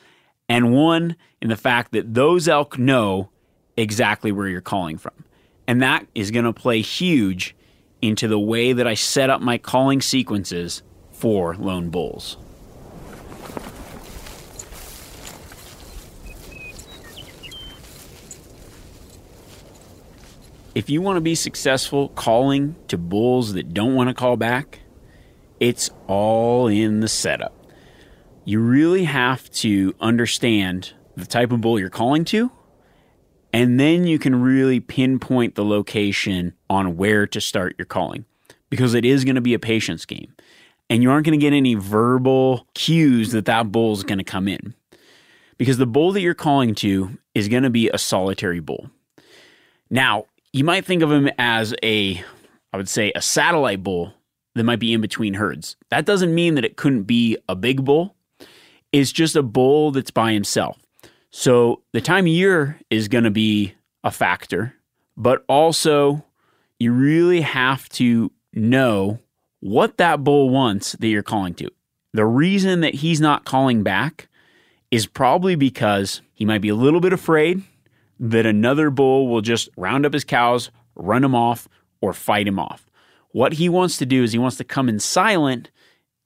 and 0.50 0.74
one 0.74 1.16
in 1.42 1.48
the 1.48 1.56
fact 1.56 1.94
that 1.94 2.14
those 2.14 2.50
elk 2.50 2.78
know 2.78 3.30
exactly 3.78 4.32
where 4.32 4.48
you're 4.48 4.62
calling 4.62 4.98
from. 4.98 5.26
And 5.68 5.82
that 5.82 6.06
is 6.14 6.32
going 6.32 6.46
to 6.46 6.54
play 6.54 6.82
huge 6.82 7.56
into 8.02 8.28
the 8.28 8.40
way 8.40 8.74
that 8.74 8.86
I 8.86 8.96
set 8.96 9.30
up 9.30 9.42
my 9.42 9.58
calling 9.58 10.02
sequences 10.02 10.84
for 11.12 11.56
lone 11.56 11.90
bulls. 11.90 12.38
If 20.76 20.90
you 20.90 21.02
want 21.02 21.18
to 21.18 21.22
be 21.22 21.36
successful 21.36 22.10
calling 22.10 22.76
to 22.88 22.98
bulls 22.98 23.54
that 23.54 23.74
don't 23.74 23.94
want 23.94 24.10
to 24.10 24.14
call 24.14 24.38
back, 24.38 24.80
it's 25.60 25.90
all 26.08 26.68
in 26.68 27.00
the 27.00 27.08
setup. 27.08 27.54
You 28.44 28.60
really 28.60 29.06
have 29.06 29.50
to 29.52 29.94
understand 30.02 30.94
the 31.16 31.26
type 31.26 31.52
of 31.52 31.62
bull 31.62 31.80
you're 31.80 31.90
calling 31.90 32.26
to, 32.26 32.52
and 33.54 33.80
then 33.80 34.06
you 34.08 34.18
can 34.18 34.42
really 34.42 34.80
pinpoint 34.80 35.54
the 35.54 35.64
location 35.64 36.54
on 36.70 36.98
where 36.98 37.28
to 37.28 37.40
start 37.40 37.76
your 37.78 37.86
calling 37.86 38.26
because 38.70 38.96
it 38.96 39.06
is 39.06 39.24
going 39.24 39.36
to 39.36 39.42
be 39.42 39.54
a 39.54 39.60
patience 39.60 40.06
game. 40.06 40.34
And 40.90 41.04
you 41.04 41.12
aren't 41.12 41.26
going 41.26 41.40
to 41.40 41.44
get 41.44 41.54
any 41.54 41.76
verbal 41.76 42.68
cues 42.74 43.32
that 43.32 43.46
that 43.46 43.72
bull 43.72 43.94
is 43.94 44.04
going 44.04 44.18
to 44.18 44.24
come 44.24 44.48
in 44.48 44.74
because 45.58 45.78
the 45.78 45.86
bull 45.86 46.12
that 46.12 46.22
you're 46.22 46.34
calling 46.34 46.76
to 46.76 47.18
is 47.36 47.48
going 47.48 47.64
to 47.64 47.70
be 47.70 47.90
a 47.90 47.98
solitary 47.98 48.60
bull. 48.60 48.90
Now, 49.90 50.26
you 50.52 50.64
might 50.64 50.86
think 50.86 51.04
of 51.04 51.12
him 51.12 51.30
as 51.38 51.74
a, 51.84 52.24
I 52.74 52.78
would 52.78 52.90
say, 52.90 53.12
a 53.16 53.22
satellite 53.22 53.84
bull 53.84 54.14
that 54.56 54.64
might 54.64 54.80
be 54.80 54.94
in 54.94 55.02
between 55.02 55.36
herds. 55.36 55.78
That 55.90 56.06
doesn't 56.06 56.34
mean 56.34 56.56
that 56.56 56.66
it 56.66 56.76
couldn't 56.76 57.04
be 57.04 57.38
a 57.48 57.56
big 57.56 57.86
bull. 57.86 58.16
It's 58.92 59.12
just 59.12 59.36
a 59.36 59.44
bull 59.44 59.92
that's 59.92 60.12
by 60.12 60.34
himself. 60.34 60.83
So 61.36 61.82
the 61.94 62.00
time 62.00 62.26
of 62.26 62.28
year 62.28 62.80
is 62.92 63.08
going 63.08 63.24
to 63.24 63.32
be 63.32 63.74
a 64.04 64.12
factor, 64.12 64.76
but 65.18 65.44
also 65.50 66.24
you 66.78 66.92
really 66.92 67.42
have 67.42 67.90
to 67.90 68.32
know 68.54 69.18
what 69.60 69.98
that 69.98 70.24
bull 70.24 70.52
wants 70.52 70.92
that 70.92 71.08
you're 71.08 71.24
calling 71.24 71.56
to. 71.56 71.72
The 72.14 72.24
reason 72.24 72.82
that 72.82 72.94
he's 72.94 73.20
not 73.20 73.46
calling 73.46 73.82
back 73.82 74.30
is 74.92 75.08
probably 75.08 75.56
because 75.56 76.22
he 76.34 76.46
might 76.46 76.62
be 76.62 76.70
a 76.70 76.76
little 76.76 77.02
bit 77.02 77.14
afraid 77.14 77.64
that 78.20 78.46
another 78.46 78.92
bull 78.92 79.28
will 79.28 79.42
just 79.42 79.70
round 79.76 80.06
up 80.06 80.14
his 80.14 80.24
cows, 80.24 80.70
run 80.94 81.24
him 81.24 81.34
off, 81.34 81.68
or 82.00 82.14
fight 82.14 82.48
him 82.48 82.60
off. 82.60 82.86
What 83.30 83.54
he 83.54 83.70
wants 83.70 83.98
to 83.98 84.06
do 84.06 84.22
is 84.22 84.34
he 84.34 84.38
wants 84.38 84.58
to 84.58 84.64
come 84.64 84.88
in 84.88 85.00
silent 85.00 85.72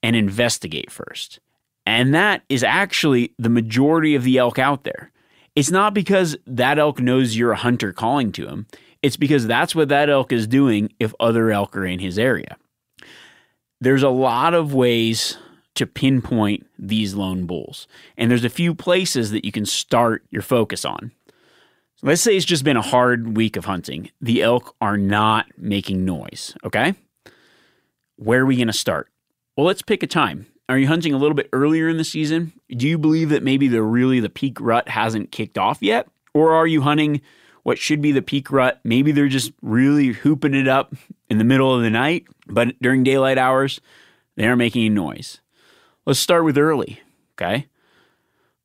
and 0.03 0.17
investigate 0.17 0.91
first. 0.91 1.39
And 1.87 2.13
that 2.13 2.43
is 2.49 2.65
actually 2.65 3.33
the 3.39 3.47
majority 3.47 4.13
of 4.13 4.25
the 4.25 4.37
elk 4.37 4.59
out 4.59 4.83
there. 4.83 5.09
It's 5.55 5.71
not 5.71 5.93
because 5.93 6.35
that 6.45 6.77
elk 6.77 6.99
knows 6.99 7.37
you're 7.37 7.53
a 7.53 7.55
hunter 7.55 7.93
calling 7.93 8.33
to 8.33 8.45
him, 8.45 8.67
it's 9.01 9.15
because 9.15 9.47
that's 9.47 9.73
what 9.73 9.87
that 9.87 10.09
elk 10.09 10.33
is 10.33 10.47
doing 10.47 10.91
if 10.99 11.15
other 11.17 11.49
elk 11.49 11.77
are 11.77 11.85
in 11.85 11.99
his 11.99 12.19
area. 12.19 12.57
There's 13.79 14.03
a 14.03 14.09
lot 14.09 14.53
of 14.53 14.73
ways 14.73 15.37
to 15.75 15.87
pinpoint 15.87 16.67
these 16.77 17.13
lone 17.13 17.45
bulls, 17.45 17.87
and 18.17 18.29
there's 18.29 18.43
a 18.43 18.49
few 18.49 18.75
places 18.75 19.31
that 19.31 19.45
you 19.45 19.53
can 19.53 19.65
start 19.65 20.25
your 20.29 20.41
focus 20.41 20.83
on. 20.83 21.13
Let's 22.01 22.21
say 22.21 22.35
it's 22.35 22.45
just 22.45 22.65
been 22.65 22.75
a 22.75 22.81
hard 22.81 23.37
week 23.37 23.55
of 23.55 23.63
hunting. 23.63 24.11
The 24.19 24.41
elk 24.41 24.75
are 24.81 24.97
not 24.97 25.45
making 25.57 26.03
noise, 26.03 26.53
okay? 26.65 26.95
Where 28.17 28.41
are 28.41 28.45
we 28.45 28.57
going 28.57 28.67
to 28.67 28.73
start? 28.73 29.09
Well, 29.55 29.65
let's 29.65 29.81
pick 29.81 30.03
a 30.03 30.07
time. 30.07 30.47
Are 30.69 30.77
you 30.77 30.87
hunting 30.87 31.13
a 31.13 31.17
little 31.17 31.35
bit 31.35 31.49
earlier 31.53 31.87
in 31.87 31.97
the 31.97 32.03
season? 32.03 32.51
Do 32.69 32.87
you 32.87 32.97
believe 32.97 33.29
that 33.29 33.43
maybe 33.43 33.69
the 33.69 33.81
really 33.81 34.19
the 34.19 34.29
peak 34.29 34.59
rut 34.59 34.89
hasn't 34.89 35.31
kicked 35.31 35.57
off 35.57 35.81
yet? 35.81 36.07
Or 36.33 36.53
are 36.53 36.67
you 36.67 36.81
hunting 36.81 37.21
what 37.63 37.77
should 37.77 38.01
be 38.01 38.11
the 38.11 38.21
peak 38.21 38.51
rut? 38.51 38.79
Maybe 38.83 39.11
they're 39.11 39.29
just 39.29 39.53
really 39.61 40.07
hooping 40.07 40.53
it 40.53 40.67
up 40.67 40.93
in 41.29 41.37
the 41.37 41.43
middle 41.45 41.73
of 41.73 41.83
the 41.83 41.89
night, 41.89 42.25
but 42.47 42.79
during 42.81 43.03
daylight 43.03 43.37
hours, 43.37 43.79
they 44.35 44.45
aren't 44.45 44.59
making 44.59 44.81
any 44.81 44.89
noise. 44.89 45.39
Let's 46.05 46.19
start 46.19 46.43
with 46.43 46.57
early, 46.57 47.01
okay? 47.33 47.67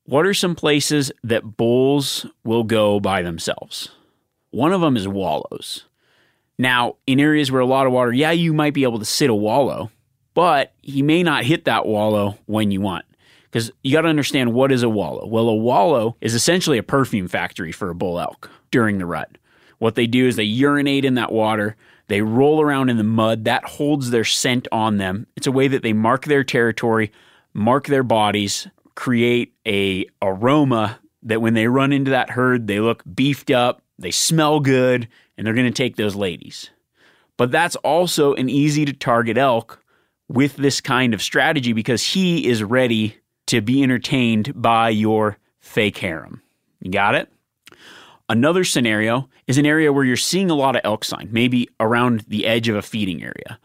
What 0.04 0.26
are 0.26 0.34
some 0.34 0.54
places 0.54 1.12
that 1.22 1.56
bulls 1.56 2.26
will 2.44 2.64
go 2.64 2.98
by 3.00 3.22
themselves? 3.22 3.90
One 4.50 4.72
of 4.72 4.80
them 4.80 4.96
is 4.96 5.08
wallows. 5.08 5.86
Now, 6.58 6.96
in 7.06 7.18
areas 7.18 7.50
where 7.50 7.60
a 7.60 7.66
lot 7.66 7.86
of 7.86 7.92
water, 7.92 8.12
yeah, 8.12 8.32
you 8.32 8.52
might 8.52 8.74
be 8.74 8.82
able 8.82 8.98
to 8.98 9.04
sit 9.04 9.30
a 9.30 9.34
wallow, 9.34 9.90
but 10.34 10.72
he 10.82 11.02
may 11.02 11.22
not 11.22 11.44
hit 11.44 11.64
that 11.64 11.86
wallow 11.86 12.38
when 12.46 12.70
you 12.70 12.80
want. 12.80 13.04
Because 13.50 13.70
you 13.82 13.92
got 13.92 14.02
to 14.02 14.08
understand 14.08 14.54
what 14.54 14.72
is 14.72 14.82
a 14.82 14.88
wallow. 14.88 15.26
Well, 15.26 15.48
a 15.48 15.54
wallow 15.54 16.16
is 16.22 16.34
essentially 16.34 16.78
a 16.78 16.82
perfume 16.82 17.28
factory 17.28 17.70
for 17.70 17.90
a 17.90 17.94
bull 17.94 18.18
elk 18.18 18.50
during 18.70 18.98
the 18.98 19.06
rut. 19.06 19.36
What 19.78 19.94
they 19.94 20.06
do 20.06 20.26
is 20.26 20.36
they 20.36 20.44
urinate 20.44 21.04
in 21.04 21.14
that 21.16 21.32
water, 21.32 21.76
they 22.08 22.22
roll 22.22 22.62
around 22.62 22.88
in 22.88 22.96
the 22.96 23.04
mud, 23.04 23.44
that 23.44 23.64
holds 23.64 24.10
their 24.10 24.24
scent 24.24 24.68
on 24.72 24.96
them. 24.96 25.26
It's 25.36 25.46
a 25.46 25.52
way 25.52 25.68
that 25.68 25.82
they 25.82 25.92
mark 25.92 26.24
their 26.24 26.44
territory, 26.44 27.12
mark 27.52 27.86
their 27.86 28.02
bodies, 28.02 28.68
create 28.94 29.52
a 29.66 30.06
aroma 30.22 30.98
that 31.22 31.42
when 31.42 31.54
they 31.54 31.66
run 31.66 31.92
into 31.92 32.10
that 32.10 32.30
herd, 32.30 32.66
they 32.66 32.80
look 32.80 33.02
beefed 33.14 33.50
up, 33.50 33.82
they 33.98 34.10
smell 34.10 34.60
good, 34.60 35.08
and 35.36 35.46
they're 35.46 35.54
going 35.54 35.66
to 35.66 35.72
take 35.72 35.96
those 35.96 36.14
ladies. 36.14 36.70
But 37.36 37.50
that's 37.50 37.76
also 37.76 38.34
an 38.34 38.48
easy 38.48 38.84
to 38.84 38.92
target 38.92 39.36
elk 39.36 39.81
with 40.28 40.56
this 40.56 40.80
kind 40.80 41.14
of 41.14 41.22
strategy 41.22 41.72
because 41.72 42.02
he 42.02 42.46
is 42.48 42.62
ready 42.62 43.16
to 43.46 43.60
be 43.60 43.82
entertained 43.82 44.52
by 44.60 44.88
your 44.88 45.38
fake 45.60 45.98
harem. 45.98 46.42
You 46.80 46.90
got 46.90 47.14
it? 47.14 47.30
Another 48.28 48.64
scenario 48.64 49.28
is 49.46 49.58
an 49.58 49.66
area 49.66 49.92
where 49.92 50.04
you're 50.04 50.16
seeing 50.16 50.50
a 50.50 50.54
lot 50.54 50.76
of 50.76 50.82
elk 50.84 51.04
sign, 51.04 51.28
maybe 51.30 51.68
around 51.78 52.20
the 52.28 52.46
edge 52.46 52.68
of 52.68 52.76
a 52.76 52.82
feeding 52.82 53.22
area. 53.22 53.58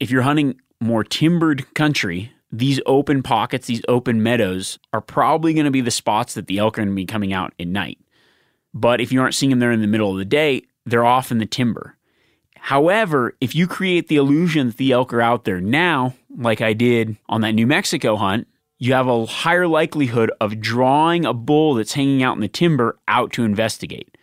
If 0.00 0.10
you're 0.10 0.22
hunting 0.22 0.60
more 0.80 1.04
timbered 1.04 1.72
country, 1.74 2.32
these 2.50 2.80
open 2.84 3.22
pockets, 3.22 3.66
these 3.66 3.82
open 3.88 4.22
meadows 4.22 4.78
are 4.92 5.00
probably 5.00 5.54
going 5.54 5.66
to 5.66 5.70
be 5.70 5.80
the 5.80 5.90
spots 5.90 6.34
that 6.34 6.48
the 6.48 6.58
elk 6.58 6.78
are 6.78 6.82
going 6.82 6.88
to 6.88 6.94
be 6.94 7.06
coming 7.06 7.32
out 7.32 7.54
at 7.60 7.68
night. 7.68 7.98
But 8.74 9.00
if 9.00 9.12
you 9.12 9.20
aren't 9.20 9.34
seeing 9.34 9.50
them 9.50 9.60
there 9.60 9.72
in 9.72 9.80
the 9.80 9.86
middle 9.86 10.10
of 10.10 10.18
the 10.18 10.24
day, 10.24 10.62
they're 10.84 11.04
off 11.04 11.30
in 11.30 11.38
the 11.38 11.46
timber. 11.46 11.96
However, 12.62 13.36
if 13.40 13.56
you 13.56 13.66
create 13.66 14.06
the 14.06 14.14
illusion 14.14 14.68
that 14.68 14.76
the 14.76 14.92
elk 14.92 15.12
are 15.12 15.20
out 15.20 15.42
there 15.44 15.60
now, 15.60 16.14
like 16.38 16.60
I 16.60 16.74
did 16.74 17.16
on 17.28 17.40
that 17.40 17.56
New 17.56 17.66
Mexico 17.66 18.14
hunt, 18.14 18.46
you 18.78 18.92
have 18.92 19.08
a 19.08 19.26
higher 19.26 19.66
likelihood 19.66 20.30
of 20.40 20.60
drawing 20.60 21.24
a 21.24 21.34
bull 21.34 21.74
that's 21.74 21.94
hanging 21.94 22.22
out 22.22 22.36
in 22.36 22.40
the 22.40 22.46
timber 22.46 23.00
out 23.08 23.32
to 23.32 23.42
investigate. 23.42 24.16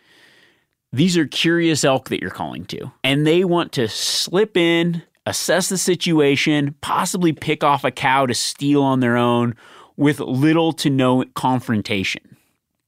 These 0.90 1.18
are 1.18 1.26
curious 1.26 1.84
elk 1.84 2.08
that 2.08 2.22
you're 2.22 2.30
calling 2.30 2.64
to, 2.66 2.90
and 3.04 3.26
they 3.26 3.44
want 3.44 3.72
to 3.72 3.88
slip 3.88 4.56
in, 4.56 5.02
assess 5.26 5.68
the 5.68 5.76
situation, 5.76 6.74
possibly 6.80 7.34
pick 7.34 7.62
off 7.62 7.84
a 7.84 7.90
cow 7.90 8.24
to 8.24 8.32
steal 8.32 8.82
on 8.82 9.00
their 9.00 9.18
own 9.18 9.54
with 9.98 10.18
little 10.18 10.72
to 10.72 10.88
no 10.88 11.26
confrontation. 11.34 12.38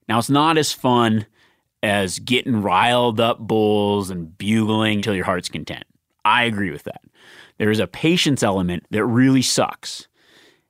Now, 0.09 0.17
it's 0.17 0.31
not 0.31 0.57
as 0.57 0.71
fun 0.71 1.27
as 1.83 2.17
getting 2.19 2.61
riled 2.61 3.19
up 3.19 3.39
bulls 3.39 4.09
and 4.09 4.37
bugling 4.37 5.01
till 5.01 5.13
your 5.13 5.25
heart's 5.25 5.49
content. 5.49 5.83
I 6.23 6.45
agree 6.45 6.71
with 6.71 6.83
that. 6.83 7.01
There 7.57 7.69
is 7.69 7.79
a 7.79 7.87
patience 7.87 8.41
element 8.41 8.85
that 8.89 9.05
really 9.05 9.41
sucks. 9.41 10.07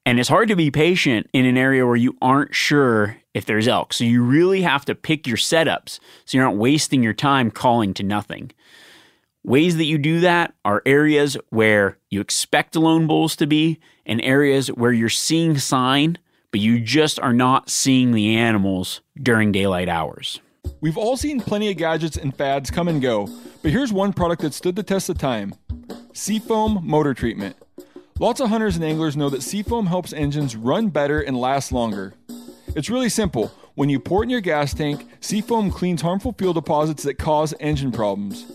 And 0.05 0.19
it's 0.19 0.27
hard 0.27 0.49
to 0.49 0.55
be 0.55 0.71
patient 0.71 1.29
in 1.31 1.45
an 1.45 1.55
area 1.55 1.85
where 1.85 1.95
you 1.95 2.17
aren't 2.21 2.53
sure 2.53 3.17
if 3.33 3.45
there's 3.45 3.67
elk. 3.67 3.93
So 3.93 4.03
you 4.03 4.23
really 4.23 4.63
have 4.63 4.83
to 4.85 4.95
pick 4.95 5.27
your 5.27 5.37
setups 5.37 5.99
so 6.25 6.37
you're 6.37 6.45
not 6.45 6.57
wasting 6.57 7.03
your 7.03 7.13
time 7.13 7.51
calling 7.51 7.93
to 7.93 8.03
nothing. 8.03 8.51
Ways 9.45 9.77
that 9.77 9.85
you 9.85 9.97
do 9.97 10.19
that 10.21 10.55
are 10.65 10.81
areas 10.85 11.37
where 11.49 11.97
you 12.09 12.21
expect 12.21 12.75
lone 12.75 13.07
bulls 13.07 13.35
to 13.37 13.45
be 13.47 13.79
and 14.05 14.19
areas 14.21 14.67
where 14.69 14.91
you're 14.91 15.09
seeing 15.09 15.57
sign, 15.57 16.17
but 16.51 16.59
you 16.59 16.79
just 16.79 17.19
are 17.19 17.33
not 17.33 17.69
seeing 17.69 18.11
the 18.11 18.35
animals 18.35 19.01
during 19.21 19.51
daylight 19.51 19.89
hours. 19.89 20.41
We've 20.83 20.97
all 20.97 21.15
seen 21.15 21.39
plenty 21.39 21.71
of 21.71 21.77
gadgets 21.77 22.17
and 22.17 22.35
fads 22.35 22.69
come 22.69 22.89
and 22.89 23.01
go, 23.01 23.29
but 23.61 23.71
here's 23.71 23.93
one 23.93 24.11
product 24.11 24.41
that 24.41 24.53
stood 24.53 24.75
the 24.75 24.83
test 24.83 25.07
of 25.07 25.17
time 25.17 25.53
Seafoam 26.11 26.81
Motor 26.83 27.13
Treatment. 27.13 27.55
Lots 28.19 28.41
of 28.41 28.49
hunters 28.49 28.75
and 28.75 28.83
anglers 28.83 29.15
know 29.15 29.29
that 29.29 29.43
Seafoam 29.43 29.85
helps 29.85 30.11
engines 30.11 30.57
run 30.57 30.89
better 30.89 31.21
and 31.21 31.39
last 31.39 31.71
longer. 31.71 32.15
It's 32.75 32.89
really 32.89 33.07
simple. 33.07 33.53
When 33.75 33.87
you 33.87 33.97
pour 33.97 34.23
it 34.23 34.25
in 34.25 34.29
your 34.29 34.41
gas 34.41 34.73
tank, 34.73 35.07
Seafoam 35.21 35.71
cleans 35.71 36.01
harmful 36.01 36.35
fuel 36.37 36.51
deposits 36.51 37.03
that 37.03 37.17
cause 37.17 37.53
engine 37.61 37.93
problems. 37.93 38.45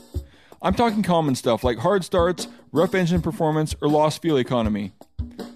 I'm 0.61 0.75
talking 0.75 1.03
common 1.03 1.35
stuff 1.35 1.65
like 1.65 1.79
hard 1.79 2.05
starts, 2.05 2.47
rough 2.73 2.95
engine 2.95 3.23
performance, 3.23 3.75
or 3.81 3.89
lost 3.89 4.21
fuel 4.21 4.39
economy. 4.39 4.93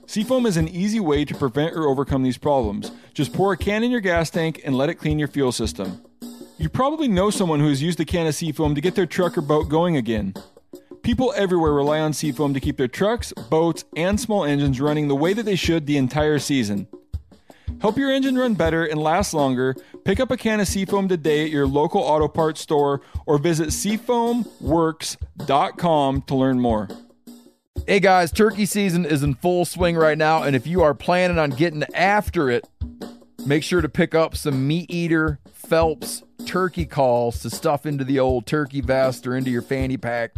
Seafoam 0.06 0.46
is 0.46 0.56
an 0.56 0.68
easy 0.68 1.00
way 1.00 1.26
to 1.26 1.34
prevent 1.34 1.74
or 1.74 1.86
overcome 1.86 2.22
these 2.22 2.38
problems. 2.38 2.92
Just 3.12 3.34
pour 3.34 3.52
a 3.52 3.58
can 3.58 3.84
in 3.84 3.90
your 3.90 4.00
gas 4.00 4.30
tank 4.30 4.62
and 4.64 4.74
let 4.74 4.88
it 4.88 4.94
clean 4.94 5.18
your 5.18 5.28
fuel 5.28 5.52
system. 5.52 6.00
You 6.62 6.68
probably 6.68 7.08
know 7.08 7.30
someone 7.30 7.58
who 7.58 7.70
has 7.70 7.82
used 7.82 7.98
a 7.98 8.04
can 8.04 8.28
of 8.28 8.36
Seafoam 8.36 8.76
to 8.76 8.80
get 8.80 8.94
their 8.94 9.04
truck 9.04 9.36
or 9.36 9.40
boat 9.40 9.68
going 9.68 9.96
again. 9.96 10.32
People 11.02 11.32
everywhere 11.34 11.72
rely 11.72 11.98
on 11.98 12.12
Seafoam 12.12 12.54
to 12.54 12.60
keep 12.60 12.76
their 12.76 12.86
trucks, 12.86 13.32
boats, 13.32 13.84
and 13.96 14.20
small 14.20 14.44
engines 14.44 14.80
running 14.80 15.08
the 15.08 15.16
way 15.16 15.32
that 15.32 15.42
they 15.42 15.56
should 15.56 15.86
the 15.86 15.96
entire 15.96 16.38
season. 16.38 16.86
Help 17.80 17.98
your 17.98 18.12
engine 18.12 18.38
run 18.38 18.54
better 18.54 18.84
and 18.84 19.02
last 19.02 19.34
longer. 19.34 19.74
Pick 20.04 20.20
up 20.20 20.30
a 20.30 20.36
can 20.36 20.60
of 20.60 20.68
Seafoam 20.68 21.08
today 21.08 21.42
at 21.42 21.50
your 21.50 21.66
local 21.66 22.00
auto 22.00 22.28
parts 22.28 22.60
store 22.60 23.00
or 23.26 23.38
visit 23.38 23.70
seafoamworks.com 23.70 26.22
to 26.22 26.34
learn 26.36 26.60
more. 26.60 26.88
Hey 27.88 27.98
guys, 27.98 28.30
turkey 28.30 28.66
season 28.66 29.04
is 29.04 29.24
in 29.24 29.34
full 29.34 29.64
swing 29.64 29.96
right 29.96 30.16
now, 30.16 30.44
and 30.44 30.54
if 30.54 30.68
you 30.68 30.80
are 30.82 30.94
planning 30.94 31.40
on 31.40 31.50
getting 31.50 31.82
after 31.92 32.50
it, 32.50 32.68
make 33.44 33.64
sure 33.64 33.80
to 33.80 33.88
pick 33.88 34.14
up 34.14 34.36
some 34.36 34.68
meat 34.68 34.88
eater 34.92 35.40
Phelps 35.52 36.22
turkey 36.46 36.86
calls 36.86 37.40
to 37.40 37.50
stuff 37.50 37.86
into 37.86 38.04
the 38.04 38.18
old 38.18 38.46
turkey 38.46 38.80
vest 38.80 39.26
or 39.26 39.36
into 39.36 39.50
your 39.50 39.62
fanny 39.62 39.96
pack 39.96 40.36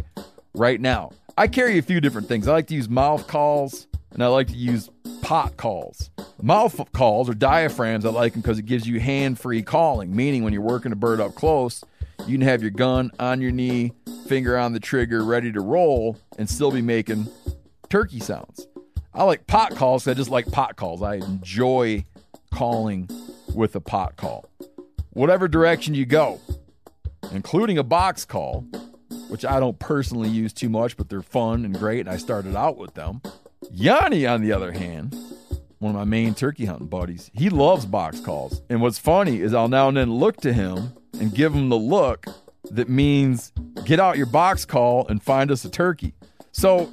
right 0.53 0.79
now. 0.79 1.11
I 1.37 1.47
carry 1.47 1.77
a 1.77 1.81
few 1.81 1.99
different 1.99 2.27
things. 2.27 2.47
I 2.47 2.53
like 2.53 2.67
to 2.67 2.75
use 2.75 2.89
mouth 2.89 3.27
calls 3.27 3.87
and 4.11 4.23
I 4.23 4.27
like 4.27 4.47
to 4.47 4.55
use 4.55 4.89
pot 5.21 5.57
calls. 5.57 6.09
Mouth 6.41 6.91
calls 6.93 7.29
or 7.29 7.33
diaphragms, 7.33 8.05
I 8.05 8.09
like 8.09 8.33
them 8.33 8.41
because 8.41 8.59
it 8.59 8.65
gives 8.65 8.87
you 8.87 8.99
hand 8.99 9.39
free 9.39 9.61
calling, 9.61 10.15
meaning 10.15 10.43
when 10.43 10.53
you're 10.53 10.61
working 10.61 10.91
a 10.91 10.95
bird 10.95 11.19
up 11.19 11.35
close, 11.35 11.83
you 12.25 12.37
can 12.37 12.47
have 12.47 12.61
your 12.61 12.71
gun 12.71 13.11
on 13.19 13.41
your 13.41 13.51
knee, 13.51 13.91
finger 14.27 14.57
on 14.57 14.73
the 14.73 14.79
trigger, 14.79 15.23
ready 15.23 15.51
to 15.51 15.61
roll, 15.61 16.17
and 16.37 16.49
still 16.49 16.71
be 16.71 16.81
making 16.81 17.27
turkey 17.89 18.19
sounds. 18.19 18.67
I 19.13 19.23
like 19.23 19.47
pot 19.47 19.75
calls 19.75 20.07
I 20.07 20.13
just 20.13 20.29
like 20.29 20.51
pot 20.51 20.75
calls. 20.75 21.01
I 21.01 21.15
enjoy 21.15 22.05
calling 22.53 23.09
with 23.53 23.75
a 23.75 23.79
pot 23.79 24.15
call. 24.17 24.45
Whatever 25.15 25.47
direction 25.47 25.93
you 25.93 26.05
go, 26.05 26.41
including 27.31 27.77
a 27.77 27.83
box 27.83 28.25
call, 28.25 28.65
which 29.29 29.45
I 29.45 29.61
don't 29.61 29.79
personally 29.79 30.27
use 30.27 30.51
too 30.51 30.67
much, 30.67 30.97
but 30.97 31.07
they're 31.07 31.21
fun 31.21 31.63
and 31.63 31.73
great, 31.73 32.01
and 32.01 32.09
I 32.09 32.17
started 32.17 32.53
out 32.53 32.75
with 32.75 32.95
them. 32.95 33.21
Yanni, 33.71 34.25
on 34.25 34.41
the 34.41 34.51
other 34.51 34.73
hand, 34.73 35.15
one 35.79 35.91
of 35.91 35.95
my 35.95 36.03
main 36.03 36.33
turkey 36.35 36.65
hunting 36.65 36.87
buddies, 36.87 37.31
he 37.33 37.49
loves 37.49 37.85
box 37.85 38.19
calls. 38.19 38.61
And 38.69 38.81
what's 38.81 38.99
funny 38.99 39.39
is 39.39 39.53
I'll 39.53 39.69
now 39.69 39.87
and 39.87 39.95
then 39.95 40.13
look 40.13 40.35
to 40.41 40.51
him 40.51 40.91
and 41.17 41.33
give 41.33 41.53
him 41.53 41.69
the 41.69 41.77
look 41.77 42.25
that 42.71 42.89
means 42.89 43.53
get 43.85 44.01
out 44.01 44.17
your 44.17 44.25
box 44.25 44.65
call 44.65 45.07
and 45.07 45.23
find 45.23 45.49
us 45.49 45.63
a 45.63 45.69
turkey. 45.69 46.13
So 46.51 46.91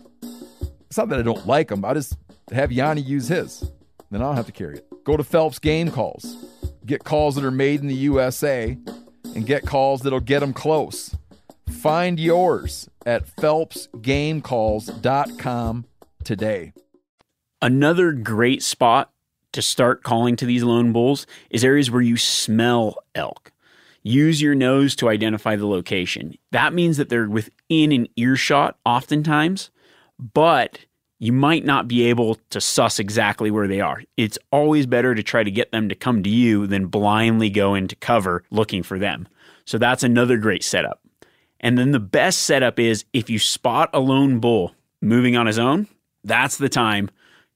it's 0.87 0.97
not 0.97 1.09
that 1.09 1.19
I 1.19 1.23
don't 1.23 1.45
like 1.45 1.73
him, 1.73 1.85
I 1.85 1.95
just 1.95 2.17
have 2.53 2.71
Yanni 2.71 3.01
use 3.01 3.27
his. 3.27 3.69
Then 4.13 4.23
I 4.23 4.27
don't 4.27 4.37
have 4.37 4.47
to 4.47 4.53
carry 4.53 4.77
it. 4.77 4.87
Go 5.03 5.17
to 5.17 5.25
Phelps 5.25 5.59
Game 5.59 5.91
Calls. 5.91 6.52
Get 6.85 7.05
calls 7.05 7.37
that 7.37 7.45
are 7.45 7.51
made 7.51 7.81
in 7.81 7.87
the 7.87 7.95
USA 7.95 8.77
and 9.35 9.47
get 9.47 9.65
calls 9.65 10.03
that'll 10.03 10.21
get 10.21 10.41
them 10.41 10.53
close. 10.53 11.17
Find 11.69 12.21
yours 12.21 12.91
at 13.07 13.35
phelpsgamecalls.com 13.37 15.85
today. 16.25 16.73
Another 17.61 18.13
great 18.13 18.63
spot 18.63 19.11
to 19.53 19.63
start 19.63 20.03
calling 20.03 20.37
to 20.37 20.47
these 20.47 20.63
lone 20.63 20.93
bulls 20.93 21.27
is 21.51 21.65
areas 21.65 21.91
where 21.91 22.03
you 22.03 22.17
smell 22.17 22.97
elk. 23.15 23.53
Use 24.03 24.43
your 24.43 24.55
nose 24.55 24.97
to 24.97 25.09
identify 25.09 25.55
the 25.55 25.67
location. 25.67 26.35
That 26.51 26.75
means 26.75 26.97
that 26.97 27.09
they're 27.09 27.29
within 27.29 27.93
an 27.93 28.09
earshot 28.17 28.77
oftentimes, 28.85 29.71
but 30.19 30.81
you 31.23 31.33
might 31.33 31.65
not 31.65 31.87
be 31.87 32.03
able 32.07 32.35
to 32.51 32.61
suss 32.61 32.99
exactly 32.99 33.49
where 33.49 33.69
they 33.69 33.81
are. 33.81 34.03
It's 34.17 34.41
always 34.51 34.87
better 34.87 35.15
to 35.15 35.23
try 35.23 35.45
to 35.45 35.53
get 35.53 35.71
them 35.71 35.89
to 35.89 35.95
come 35.95 36.25
to 36.25 36.29
you 36.29 36.67
than 36.67 36.87
blindly 36.87 37.49
go 37.49 37.77
into 37.77 37.95
cover 37.95 38.43
looking 38.51 38.83
for 38.83 38.99
them. 38.99 39.29
So 39.65 39.79
that's 39.79 40.03
another 40.03 40.37
great 40.37 40.65
setup. 40.65 41.01
And 41.61 41.79
then 41.79 41.93
the 41.93 42.01
best 42.01 42.41
setup 42.41 42.81
is 42.81 43.05
if 43.13 43.31
you 43.31 43.39
spot 43.39 43.89
a 43.93 44.01
lone 44.01 44.41
bull 44.41 44.75
moving 45.01 45.37
on 45.37 45.47
his 45.47 45.61
own, 45.61 45.87
that's 46.25 46.57
the 46.57 46.69
time 46.69 47.09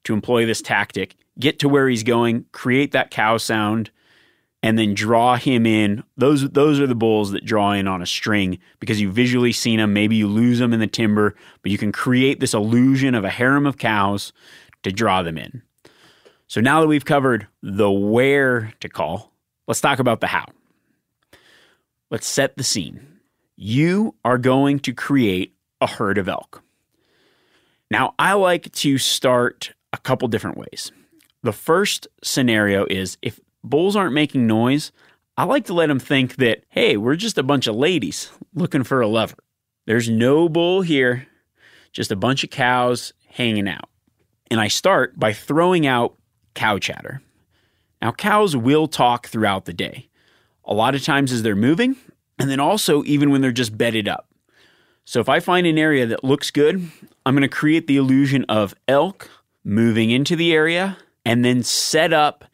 to 0.05 0.13
employ 0.13 0.45
this 0.45 0.61
tactic. 0.61 1.17
Get 1.37 1.59
to 1.59 1.67
where 1.67 1.89
he's 1.89 2.03
going, 2.03 2.45
create 2.53 2.93
that 2.93 3.11
cow 3.11 3.35
sound, 3.35 3.91
and 4.63 4.77
then 4.77 4.93
draw 4.93 5.35
him 5.35 5.65
in. 5.65 6.03
Those 6.17 6.49
those 6.49 6.79
are 6.79 6.87
the 6.87 6.95
bulls 6.95 7.31
that 7.31 7.45
draw 7.45 7.71
in 7.73 7.87
on 7.87 8.01
a 8.01 8.07
string 8.07 8.59
because 8.79 8.99
you've 8.99 9.13
visually 9.13 9.51
seen 9.51 9.79
them. 9.79 9.93
Maybe 9.93 10.15
you 10.15 10.27
lose 10.27 10.59
them 10.59 10.73
in 10.73 10.79
the 10.79 10.87
timber, 10.87 11.35
but 11.61 11.71
you 11.71 11.77
can 11.77 11.91
create 11.91 12.39
this 12.39 12.53
illusion 12.53 13.15
of 13.15 13.23
a 13.23 13.29
harem 13.29 13.65
of 13.65 13.77
cows 13.77 14.33
to 14.83 14.91
draw 14.91 15.23
them 15.23 15.37
in. 15.37 15.61
So 16.47 16.61
now 16.61 16.81
that 16.81 16.87
we've 16.87 17.05
covered 17.05 17.47
the 17.61 17.91
where 17.91 18.73
to 18.79 18.89
call, 18.89 19.33
let's 19.67 19.81
talk 19.81 19.99
about 19.99 20.21
the 20.21 20.27
how. 20.27 20.45
Let's 22.09 22.27
set 22.27 22.55
the 22.55 22.63
scene. 22.63 23.19
You 23.57 24.15
are 24.23 24.37
going 24.37 24.79
to 24.79 24.93
create 24.93 25.55
a 25.81 25.87
herd 25.87 26.17
of 26.17 26.29
elk. 26.29 26.63
Now, 27.91 28.13
I 28.17 28.33
like 28.33 28.71
to 28.73 28.97
start 28.97 29.73
a 29.93 29.97
couple 29.97 30.27
different 30.27 30.57
ways. 30.57 30.91
The 31.43 31.53
first 31.53 32.07
scenario 32.23 32.85
is 32.89 33.17
if 33.21 33.39
bulls 33.63 33.95
aren't 33.95 34.13
making 34.13 34.47
noise, 34.47 34.91
I 35.37 35.43
like 35.43 35.65
to 35.65 35.73
let 35.73 35.87
them 35.87 35.99
think 35.99 36.37
that, 36.37 36.63
hey, 36.69 36.97
we're 36.97 37.15
just 37.15 37.37
a 37.37 37.43
bunch 37.43 37.67
of 37.67 37.75
ladies 37.75 38.31
looking 38.53 38.83
for 38.83 39.01
a 39.01 39.07
lover. 39.07 39.35
There's 39.85 40.09
no 40.09 40.49
bull 40.49 40.81
here, 40.81 41.27
just 41.91 42.11
a 42.11 42.15
bunch 42.15 42.43
of 42.43 42.49
cows 42.49 43.13
hanging 43.29 43.67
out. 43.67 43.89
And 44.49 44.59
I 44.59 44.67
start 44.67 45.19
by 45.19 45.33
throwing 45.33 45.85
out 45.85 46.17
cow 46.55 46.79
chatter. 46.79 47.21
Now, 48.01 48.11
cows 48.11 48.55
will 48.55 48.87
talk 48.87 49.27
throughout 49.27 49.65
the 49.65 49.73
day, 49.73 50.09
a 50.65 50.73
lot 50.73 50.95
of 50.95 51.03
times 51.03 51.31
as 51.31 51.43
they're 51.43 51.55
moving, 51.55 51.95
and 52.39 52.49
then 52.49 52.59
also 52.59 53.03
even 53.03 53.29
when 53.29 53.41
they're 53.41 53.51
just 53.51 53.77
bedded 53.77 54.07
up. 54.07 54.27
So 55.05 55.19
if 55.19 55.29
I 55.29 55.39
find 55.39 55.65
an 55.65 55.77
area 55.77 56.05
that 56.05 56.23
looks 56.23 56.51
good, 56.51 56.89
I'm 57.25 57.33
going 57.33 57.41
to 57.41 57.47
create 57.47 57.87
the 57.87 57.97
illusion 57.97 58.43
of 58.49 58.75
elk 58.87 59.29
moving 59.63 60.11
into 60.11 60.35
the 60.35 60.53
area 60.53 60.97
and 61.25 61.45
then 61.45 61.63
set 61.63 62.11
up 62.11 62.45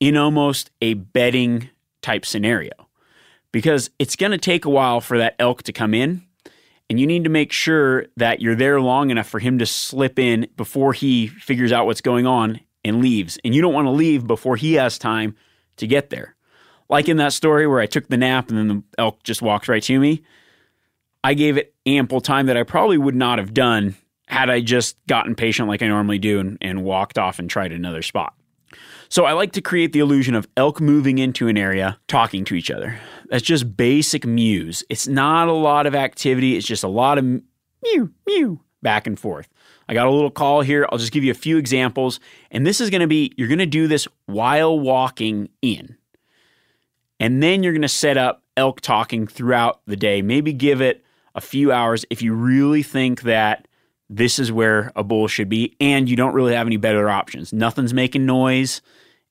in 0.00 0.16
almost 0.16 0.70
a 0.80 0.94
bedding 0.94 1.70
type 2.02 2.26
scenario. 2.26 2.72
Because 3.52 3.90
it's 3.98 4.16
going 4.16 4.32
to 4.32 4.38
take 4.38 4.64
a 4.64 4.70
while 4.70 5.00
for 5.00 5.18
that 5.18 5.36
elk 5.38 5.62
to 5.64 5.72
come 5.72 5.94
in 5.94 6.22
and 6.90 7.00
you 7.00 7.06
need 7.06 7.24
to 7.24 7.30
make 7.30 7.52
sure 7.52 8.06
that 8.16 8.40
you're 8.40 8.54
there 8.54 8.80
long 8.80 9.10
enough 9.10 9.28
for 9.28 9.38
him 9.38 9.58
to 9.58 9.66
slip 9.66 10.18
in 10.18 10.48
before 10.56 10.92
he 10.92 11.26
figures 11.26 11.72
out 11.72 11.86
what's 11.86 12.00
going 12.00 12.26
on 12.26 12.60
and 12.84 13.00
leaves. 13.00 13.38
And 13.44 13.54
you 13.54 13.62
don't 13.62 13.74
want 13.74 13.86
to 13.86 13.90
leave 13.92 14.26
before 14.26 14.56
he 14.56 14.74
has 14.74 14.98
time 14.98 15.34
to 15.76 15.86
get 15.86 16.10
there. 16.10 16.36
Like 16.88 17.08
in 17.08 17.16
that 17.16 17.32
story 17.32 17.66
where 17.66 17.80
I 17.80 17.86
took 17.86 18.08
the 18.08 18.16
nap 18.16 18.50
and 18.50 18.58
then 18.58 18.68
the 18.68 18.82
elk 18.98 19.22
just 19.22 19.42
walked 19.42 19.68
right 19.68 19.82
to 19.84 19.98
me 19.98 20.22
I 21.26 21.34
gave 21.34 21.56
it 21.56 21.74
ample 21.86 22.20
time 22.20 22.46
that 22.46 22.56
I 22.56 22.62
probably 22.62 22.98
would 22.98 23.16
not 23.16 23.40
have 23.40 23.52
done 23.52 23.96
had 24.28 24.48
I 24.48 24.60
just 24.60 24.96
gotten 25.08 25.34
patient 25.34 25.66
like 25.66 25.82
I 25.82 25.88
normally 25.88 26.20
do 26.20 26.38
and, 26.38 26.56
and 26.60 26.84
walked 26.84 27.18
off 27.18 27.40
and 27.40 27.50
tried 27.50 27.72
another 27.72 28.00
spot. 28.00 28.32
So 29.08 29.24
I 29.24 29.32
like 29.32 29.52
to 29.52 29.60
create 29.60 29.92
the 29.92 30.00
illusion 30.00 30.34
of 30.34 30.48
elk 30.56 30.80
moving 30.80 31.18
into 31.18 31.48
an 31.48 31.56
area, 31.56 31.98
talking 32.08 32.44
to 32.46 32.54
each 32.54 32.70
other. 32.70 32.98
That's 33.28 33.42
just 33.42 33.76
basic 33.76 34.26
mews. 34.26 34.84
It's 34.88 35.06
not 35.06 35.48
a 35.48 35.52
lot 35.52 35.86
of 35.86 35.94
activity, 35.94 36.56
it's 36.56 36.66
just 36.66 36.84
a 36.84 36.88
lot 36.88 37.18
of 37.18 37.24
mew, 37.24 38.12
mew, 38.26 38.60
back 38.82 39.06
and 39.06 39.18
forth. 39.18 39.48
I 39.88 39.94
got 39.94 40.06
a 40.06 40.10
little 40.10 40.30
call 40.30 40.62
here. 40.62 40.86
I'll 40.90 40.98
just 40.98 41.12
give 41.12 41.24
you 41.24 41.30
a 41.30 41.34
few 41.34 41.58
examples. 41.58 42.18
And 42.50 42.66
this 42.66 42.80
is 42.80 42.90
going 42.90 43.02
to 43.02 43.06
be 43.06 43.32
you're 43.36 43.48
going 43.48 43.58
to 43.58 43.66
do 43.66 43.86
this 43.86 44.08
while 44.26 44.78
walking 44.78 45.48
in. 45.62 45.96
And 47.20 47.42
then 47.42 47.62
you're 47.62 47.72
going 47.72 47.82
to 47.82 47.88
set 47.88 48.16
up 48.16 48.42
elk 48.56 48.80
talking 48.80 49.26
throughout 49.26 49.80
the 49.86 49.96
day. 49.96 50.22
Maybe 50.22 50.52
give 50.52 50.80
it 50.80 51.04
a 51.34 51.40
few 51.40 51.70
hours 51.70 52.04
if 52.10 52.22
you 52.22 52.34
really 52.34 52.82
think 52.82 53.22
that 53.22 53.68
this 54.08 54.38
is 54.38 54.52
where 54.52 54.92
a 54.94 55.02
bull 55.02 55.28
should 55.28 55.48
be 55.48 55.76
and 55.80 56.08
you 56.08 56.16
don't 56.16 56.34
really 56.34 56.54
have 56.54 56.66
any 56.66 56.76
better 56.76 57.08
options. 57.08 57.52
Nothing's 57.52 57.94
making 57.94 58.26
noise 58.26 58.80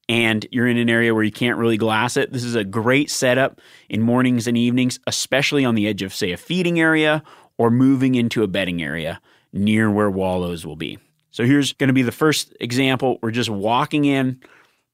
and 0.08 0.46
you're 0.52 0.68
in 0.68 0.78
an 0.78 0.90
area 0.90 1.14
where 1.14 1.24
you 1.24 1.32
can't 1.32 1.58
really 1.58 1.78
glass 1.78 2.18
it. 2.18 2.32
This 2.32 2.44
is 2.44 2.56
a 2.56 2.64
great 2.64 3.10
setup 3.10 3.60
in 3.90 4.02
mornings 4.02 4.48
and 4.48 4.58
evenings, 4.58 5.00
especially 5.08 5.66
on 5.66 5.76
the 5.76 5.88
edge 5.88 6.02
of, 6.02 6.14
say, 6.14 6.32
a 6.32 6.38
feeding 6.38 6.80
area 6.80 7.24
or 7.58 7.72
moving 7.72 8.16
into 8.16 8.44
a 8.44 8.48
bedding 8.48 8.84
area 8.84 9.22
near 9.52 9.90
where 9.90 10.12
wallows 10.12 10.66
will 10.66 10.76
be. 10.76 11.00
So 11.32 11.44
here's 11.46 11.74
going 11.74 11.88
to 11.88 11.94
be 11.94 12.04
the 12.04 12.12
first 12.12 12.56
example. 12.60 13.18
We're 13.22 13.32
just 13.32 13.50
walking 13.50 14.06
in, 14.06 14.42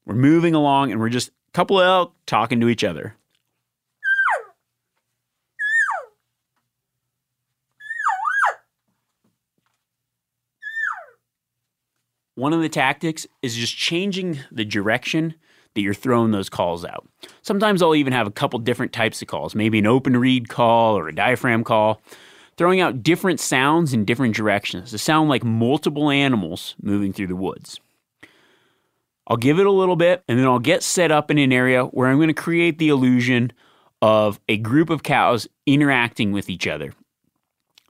we're 0.06 0.16
moving 0.16 0.56
along, 0.56 0.92
and 0.92 1.00
we're 1.00 1.10
just 1.10 1.30
a 1.30 1.52
couple 1.54 1.80
of 1.80 1.86
elk 1.86 2.16
talking 2.26 2.60
to 2.62 2.70
each 2.70 2.84
other. 2.84 3.16
One 12.36 12.54
of 12.54 12.62
the 12.62 12.70
tactics 12.70 13.28
is 13.42 13.56
just 13.56 13.76
changing 13.76 14.40
the 14.52 14.66
direction 14.66 15.36
that 15.74 15.82
you're 15.82 15.94
throwing 15.94 16.32
those 16.32 16.50
calls 16.50 16.86
out. 16.86 17.08
Sometimes 17.42 17.82
I'll 17.82 17.96
even 17.96 18.14
have 18.14 18.28
a 18.28 18.32
couple 18.32 18.60
different 18.60 18.94
types 18.94 19.22
of 19.22 19.28
calls, 19.28 19.56
maybe 19.56 19.80
an 19.80 19.88
open 19.88 20.18
reed 20.18 20.50
call 20.50 20.98
or 20.98 21.08
a 21.08 21.16
diaphragm 21.16 21.64
call, 21.64 22.02
throwing 22.58 22.80
out 22.80 23.04
different 23.04 23.40
sounds 23.40 23.94
in 23.94 24.06
different 24.06 24.36
directions 24.36 24.92
to 24.92 24.98
sound 24.98 25.30
like 25.30 25.44
multiple 25.44 26.10
animals 26.10 26.76
moving 26.82 27.14
through 27.14 27.28
the 27.28 27.36
woods. 27.36 27.80
I'll 29.28 29.38
give 29.38 29.60
it 29.60 29.66
a 29.66 29.72
little 29.72 29.96
bit 29.96 30.24
and 30.28 30.38
then 30.38 30.48
I'll 30.48 30.60
get 30.60 30.84
set 30.84 31.12
up 31.12 31.32
in 31.32 31.38
an 31.38 31.54
area 31.54 31.86
where 31.86 32.08
I'm 32.08 32.18
going 32.18 32.28
to 32.28 32.34
create 32.34 32.78
the 32.78 32.90
illusion 32.90 33.54
of 34.02 34.40
a 34.50 34.58
group 34.58 34.90
of 34.90 35.04
cows 35.04 35.48
interacting 35.66 36.32
with 36.32 36.50
each 36.50 36.68
other. 36.68 36.94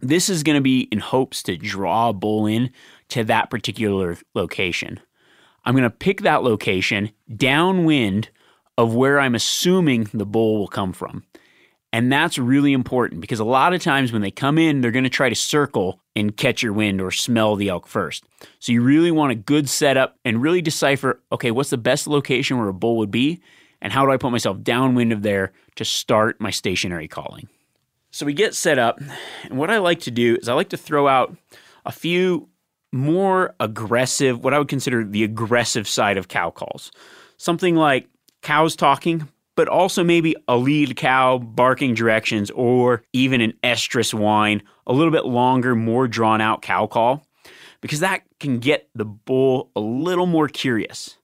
This 0.01 0.29
is 0.29 0.43
going 0.43 0.55
to 0.57 0.61
be 0.61 0.81
in 0.91 0.99
hopes 0.99 1.43
to 1.43 1.57
draw 1.57 2.09
a 2.09 2.13
bull 2.13 2.47
in 2.47 2.71
to 3.11 3.23
that 3.25 3.49
particular 3.49 4.17
location. 4.33 4.99
I'm 5.65 5.75
going 5.75 5.83
to 5.83 5.89
pick 5.89 6.21
that 6.21 6.43
location 6.43 7.11
downwind 7.35 8.29
of 8.77 8.95
where 8.95 9.19
I'm 9.19 9.35
assuming 9.35 10.09
the 10.13 10.25
bull 10.25 10.57
will 10.57 10.67
come 10.67 10.93
from. 10.93 11.23
And 11.93 12.11
that's 12.11 12.37
really 12.37 12.71
important 12.71 13.19
because 13.19 13.41
a 13.41 13.45
lot 13.45 13.73
of 13.73 13.81
times 13.81 14.13
when 14.13 14.21
they 14.21 14.31
come 14.31 14.57
in, 14.57 14.79
they're 14.79 14.91
going 14.91 15.03
to 15.03 15.09
try 15.09 15.27
to 15.27 15.35
circle 15.35 15.99
and 16.15 16.35
catch 16.35 16.63
your 16.63 16.71
wind 16.71 17.01
or 17.01 17.11
smell 17.11 17.57
the 17.57 17.67
elk 17.67 17.85
first. 17.85 18.23
So 18.59 18.71
you 18.71 18.81
really 18.81 19.11
want 19.11 19.33
a 19.33 19.35
good 19.35 19.69
setup 19.69 20.17
and 20.23 20.41
really 20.41 20.61
decipher 20.61 21.21
okay, 21.31 21.51
what's 21.51 21.69
the 21.69 21.77
best 21.77 22.07
location 22.07 22.57
where 22.57 22.69
a 22.69 22.73
bull 22.73 22.97
would 22.97 23.11
be? 23.11 23.41
And 23.81 23.91
how 23.91 24.05
do 24.05 24.11
I 24.11 24.17
put 24.17 24.31
myself 24.31 24.61
downwind 24.61 25.11
of 25.11 25.21
there 25.21 25.51
to 25.75 25.83
start 25.83 26.39
my 26.39 26.49
stationary 26.49 27.09
calling? 27.09 27.49
So 28.11 28.25
we 28.25 28.33
get 28.33 28.55
set 28.55 28.79
up. 28.79 29.01
And 29.43 29.57
what 29.57 29.69
I 29.69 29.79
like 29.79 30.01
to 30.01 30.11
do 30.11 30.37
is 30.41 30.47
I 30.47 30.53
like 30.53 30.69
to 30.69 30.77
throw 30.77 31.07
out 31.07 31.35
a 31.85 31.91
few 31.91 32.47
more 32.91 33.55
aggressive, 33.59 34.43
what 34.43 34.53
I 34.53 34.59
would 34.59 34.67
consider 34.67 35.03
the 35.03 35.23
aggressive 35.23 35.87
side 35.87 36.17
of 36.17 36.27
cow 36.27 36.49
calls. 36.49 36.91
Something 37.37 37.75
like 37.75 38.07
cows 38.41 38.75
talking, 38.75 39.27
but 39.55 39.67
also 39.67 40.03
maybe 40.03 40.35
a 40.47 40.57
lead 40.57 40.95
cow 40.95 41.37
barking 41.37 41.93
directions 41.93 42.51
or 42.51 43.03
even 43.13 43.41
an 43.41 43.53
estrus 43.63 44.13
whine, 44.13 44.61
a 44.87 44.93
little 44.93 45.11
bit 45.11 45.25
longer, 45.25 45.75
more 45.75 46.07
drawn 46.07 46.41
out 46.41 46.61
cow 46.61 46.87
call, 46.87 47.25
because 47.81 47.99
that 47.99 48.23
can 48.39 48.59
get 48.59 48.89
the 48.95 49.05
bull 49.05 49.71
a 49.75 49.79
little 49.79 50.25
more 50.25 50.47
curious. 50.47 51.17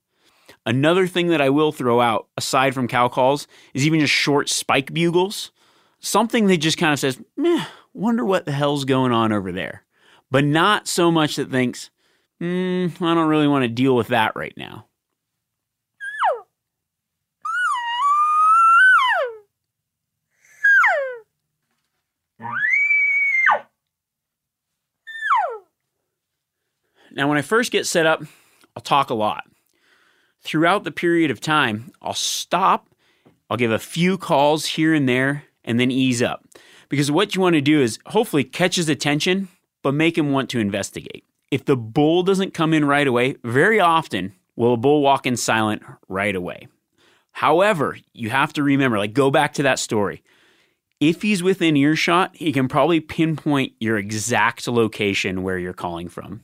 Another 0.65 1.07
thing 1.07 1.27
that 1.27 1.41
I 1.41 1.49
will 1.49 1.71
throw 1.71 2.01
out, 2.01 2.27
aside 2.35 2.73
from 2.73 2.89
cow 2.89 3.07
calls, 3.07 3.47
is 3.73 3.85
even 3.85 4.01
just 4.01 4.13
short 4.13 4.49
spike 4.49 4.93
bugles. 4.93 5.51
Something 5.99 6.47
that 6.47 6.57
just 6.57 6.77
kind 6.77 6.93
of 6.93 6.99
says, 6.99 7.21
meh, 7.37 7.65
wonder 7.93 8.25
what 8.25 8.45
the 8.45 8.51
hell's 8.51 8.85
going 8.85 9.11
on 9.11 9.31
over 9.31 9.51
there 9.51 9.83
but 10.29 10.43
not 10.43 10.87
so 10.87 11.11
much 11.11 11.35
that 11.35 11.51
thinks, 11.51 11.89
hmm, 12.39 12.87
I 13.01 13.13
don't 13.13 13.29
really 13.29 13.47
want 13.47 13.63
to 13.63 13.69
deal 13.69 13.95
with 13.95 14.07
that 14.07 14.35
right 14.35 14.53
now. 14.57 14.85
Now, 27.11 27.27
when 27.27 27.39
I 27.39 27.41
first 27.41 27.71
get 27.71 27.87
set 27.87 28.05
up, 28.05 28.21
I'll 28.75 28.83
talk 28.83 29.09
a 29.09 29.15
lot. 29.15 29.45
Throughout 30.41 30.83
the 30.83 30.91
period 30.91 31.31
of 31.31 31.41
time, 31.41 31.91
I'll 31.99 32.13
stop, 32.13 32.89
I'll 33.49 33.57
give 33.57 33.71
a 33.71 33.79
few 33.79 34.19
calls 34.19 34.67
here 34.67 34.93
and 34.93 35.09
there, 35.09 35.43
and 35.63 35.79
then 35.79 35.89
ease 35.89 36.21
up. 36.21 36.45
Because 36.89 37.09
what 37.09 37.33
you 37.33 37.41
want 37.41 37.55
to 37.55 37.61
do 37.61 37.81
is 37.81 37.97
hopefully 38.05 38.43
catch 38.43 38.75
his 38.75 38.87
attention 38.87 39.47
but 39.87 39.93
make 39.93 40.17
him 40.17 40.33
want 40.33 40.49
to 40.49 40.59
investigate. 40.59 41.23
If 41.49 41.63
the 41.63 41.77
bull 41.77 42.21
doesn't 42.21 42.53
come 42.53 42.73
in 42.73 42.83
right 42.83 43.07
away, 43.07 43.37
very 43.45 43.79
often 43.79 44.33
will 44.57 44.73
a 44.73 44.77
bull 44.77 45.01
walk 45.01 45.25
in 45.25 45.37
silent 45.37 45.81
right 46.09 46.35
away. 46.35 46.67
However, 47.31 47.97
you 48.11 48.29
have 48.29 48.51
to 48.51 48.63
remember, 48.63 48.97
like, 48.97 49.13
go 49.13 49.31
back 49.31 49.53
to 49.53 49.63
that 49.63 49.79
story. 49.79 50.23
If 50.99 51.21
he's 51.21 51.41
within 51.41 51.77
earshot, 51.77 52.35
he 52.35 52.51
can 52.51 52.67
probably 52.67 52.99
pinpoint 52.99 53.75
your 53.79 53.97
exact 53.97 54.67
location 54.67 55.41
where 55.41 55.57
you're 55.57 55.71
calling 55.71 56.09
from. 56.09 56.43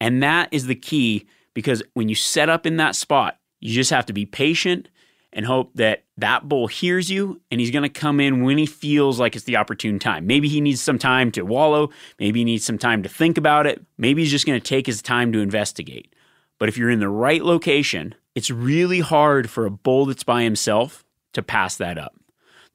And 0.00 0.20
that 0.24 0.48
is 0.50 0.66
the 0.66 0.74
key 0.74 1.28
because 1.54 1.84
when 1.94 2.08
you 2.08 2.16
set 2.16 2.48
up 2.48 2.66
in 2.66 2.78
that 2.78 2.96
spot, 2.96 3.38
you 3.60 3.72
just 3.72 3.92
have 3.92 4.06
to 4.06 4.12
be 4.12 4.26
patient 4.26 4.88
and 5.32 5.46
hope 5.46 5.72
that 5.74 6.04
that 6.16 6.48
bull 6.48 6.66
hears 6.66 7.10
you 7.10 7.40
and 7.50 7.60
he's 7.60 7.70
going 7.70 7.82
to 7.82 7.88
come 7.88 8.20
in 8.20 8.42
when 8.42 8.58
he 8.58 8.66
feels 8.66 9.20
like 9.20 9.36
it's 9.36 9.44
the 9.44 9.56
opportune 9.56 9.98
time. 9.98 10.26
Maybe 10.26 10.48
he 10.48 10.60
needs 10.60 10.80
some 10.80 10.98
time 10.98 11.30
to 11.32 11.42
wallow. 11.42 11.90
Maybe 12.18 12.40
he 12.40 12.44
needs 12.44 12.64
some 12.64 12.78
time 12.78 13.02
to 13.02 13.08
think 13.08 13.38
about 13.38 13.66
it. 13.66 13.84
Maybe 13.96 14.22
he's 14.22 14.30
just 14.30 14.46
going 14.46 14.60
to 14.60 14.66
take 14.66 14.86
his 14.86 15.02
time 15.02 15.32
to 15.32 15.38
investigate. 15.40 16.14
But 16.58 16.68
if 16.68 16.76
you're 16.76 16.90
in 16.90 17.00
the 17.00 17.08
right 17.08 17.42
location, 17.42 18.14
it's 18.34 18.50
really 18.50 19.00
hard 19.00 19.48
for 19.48 19.66
a 19.66 19.70
bull 19.70 20.06
that's 20.06 20.24
by 20.24 20.42
himself 20.42 21.04
to 21.32 21.42
pass 21.42 21.76
that 21.76 21.96
up. 21.96 22.14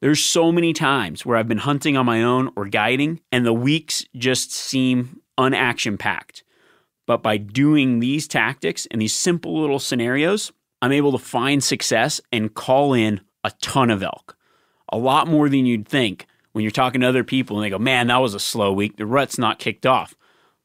There's 0.00 0.22
so 0.22 0.52
many 0.52 0.72
times 0.72 1.24
where 1.24 1.36
I've 1.36 1.48
been 1.48 1.58
hunting 1.58 1.96
on 1.96 2.04
my 2.04 2.22
own 2.22 2.50
or 2.56 2.66
guiding, 2.66 3.20
and 3.32 3.46
the 3.46 3.52
weeks 3.52 4.04
just 4.16 4.52
seem 4.52 5.20
unaction 5.38 5.96
packed. 5.96 6.42
But 7.06 7.22
by 7.22 7.36
doing 7.36 8.00
these 8.00 8.28
tactics 8.28 8.86
and 8.90 9.00
these 9.00 9.14
simple 9.14 9.60
little 9.60 9.78
scenarios, 9.78 10.52
I'm 10.86 10.92
able 10.92 11.10
to 11.10 11.18
find 11.18 11.64
success 11.64 12.20
and 12.30 12.54
call 12.54 12.94
in 12.94 13.20
a 13.42 13.50
ton 13.60 13.90
of 13.90 14.04
elk. 14.04 14.36
A 14.88 14.96
lot 14.96 15.26
more 15.26 15.48
than 15.48 15.66
you'd 15.66 15.88
think 15.88 16.28
when 16.52 16.62
you're 16.62 16.70
talking 16.70 17.00
to 17.00 17.08
other 17.08 17.24
people 17.24 17.56
and 17.56 17.64
they 17.64 17.70
go, 17.70 17.78
man, 17.80 18.06
that 18.06 18.18
was 18.18 18.34
a 18.34 18.38
slow 18.38 18.72
week. 18.72 18.96
The 18.96 19.04
rut's 19.04 19.36
not 19.36 19.58
kicked 19.58 19.84
off. 19.84 20.14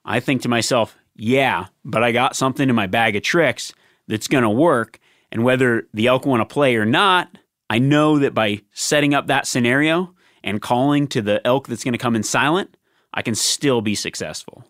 I 0.06 0.20
think 0.20 0.44
to 0.44 0.48
myself, 0.48 0.96
yeah, 1.16 1.66
but 1.84 2.04
I 2.04 2.12
got 2.12 2.36
something 2.36 2.70
in 2.70 2.76
my 2.76 2.86
bag 2.86 3.16
of 3.16 3.24
tricks 3.24 3.74
that's 4.08 4.28
going 4.28 4.44
to 4.44 4.50
work. 4.52 5.00
And 5.32 5.44
whether 5.44 5.88
the 5.92 6.06
elk 6.06 6.28
want 6.28 6.48
to 6.48 6.54
play 6.54 6.76
or 6.76 6.86
not, 6.86 7.36
I 7.68 7.80
know 7.80 8.20
that 8.20 8.36
by 8.36 8.62
setting 8.74 9.16
up 9.16 9.26
that 9.26 9.48
scenario 9.48 10.14
and 10.44 10.62
calling 10.62 11.08
to 11.08 11.24
the 11.24 11.42
elk 11.48 11.68
that's 11.68 11.84
going 11.84 11.94
to 11.94 11.98
come 11.98 12.16
in 12.16 12.22
silent, 12.22 12.78
I 13.12 13.24
can 13.24 13.34
still 13.34 13.82
be 13.82 13.96
successful. 13.96 14.66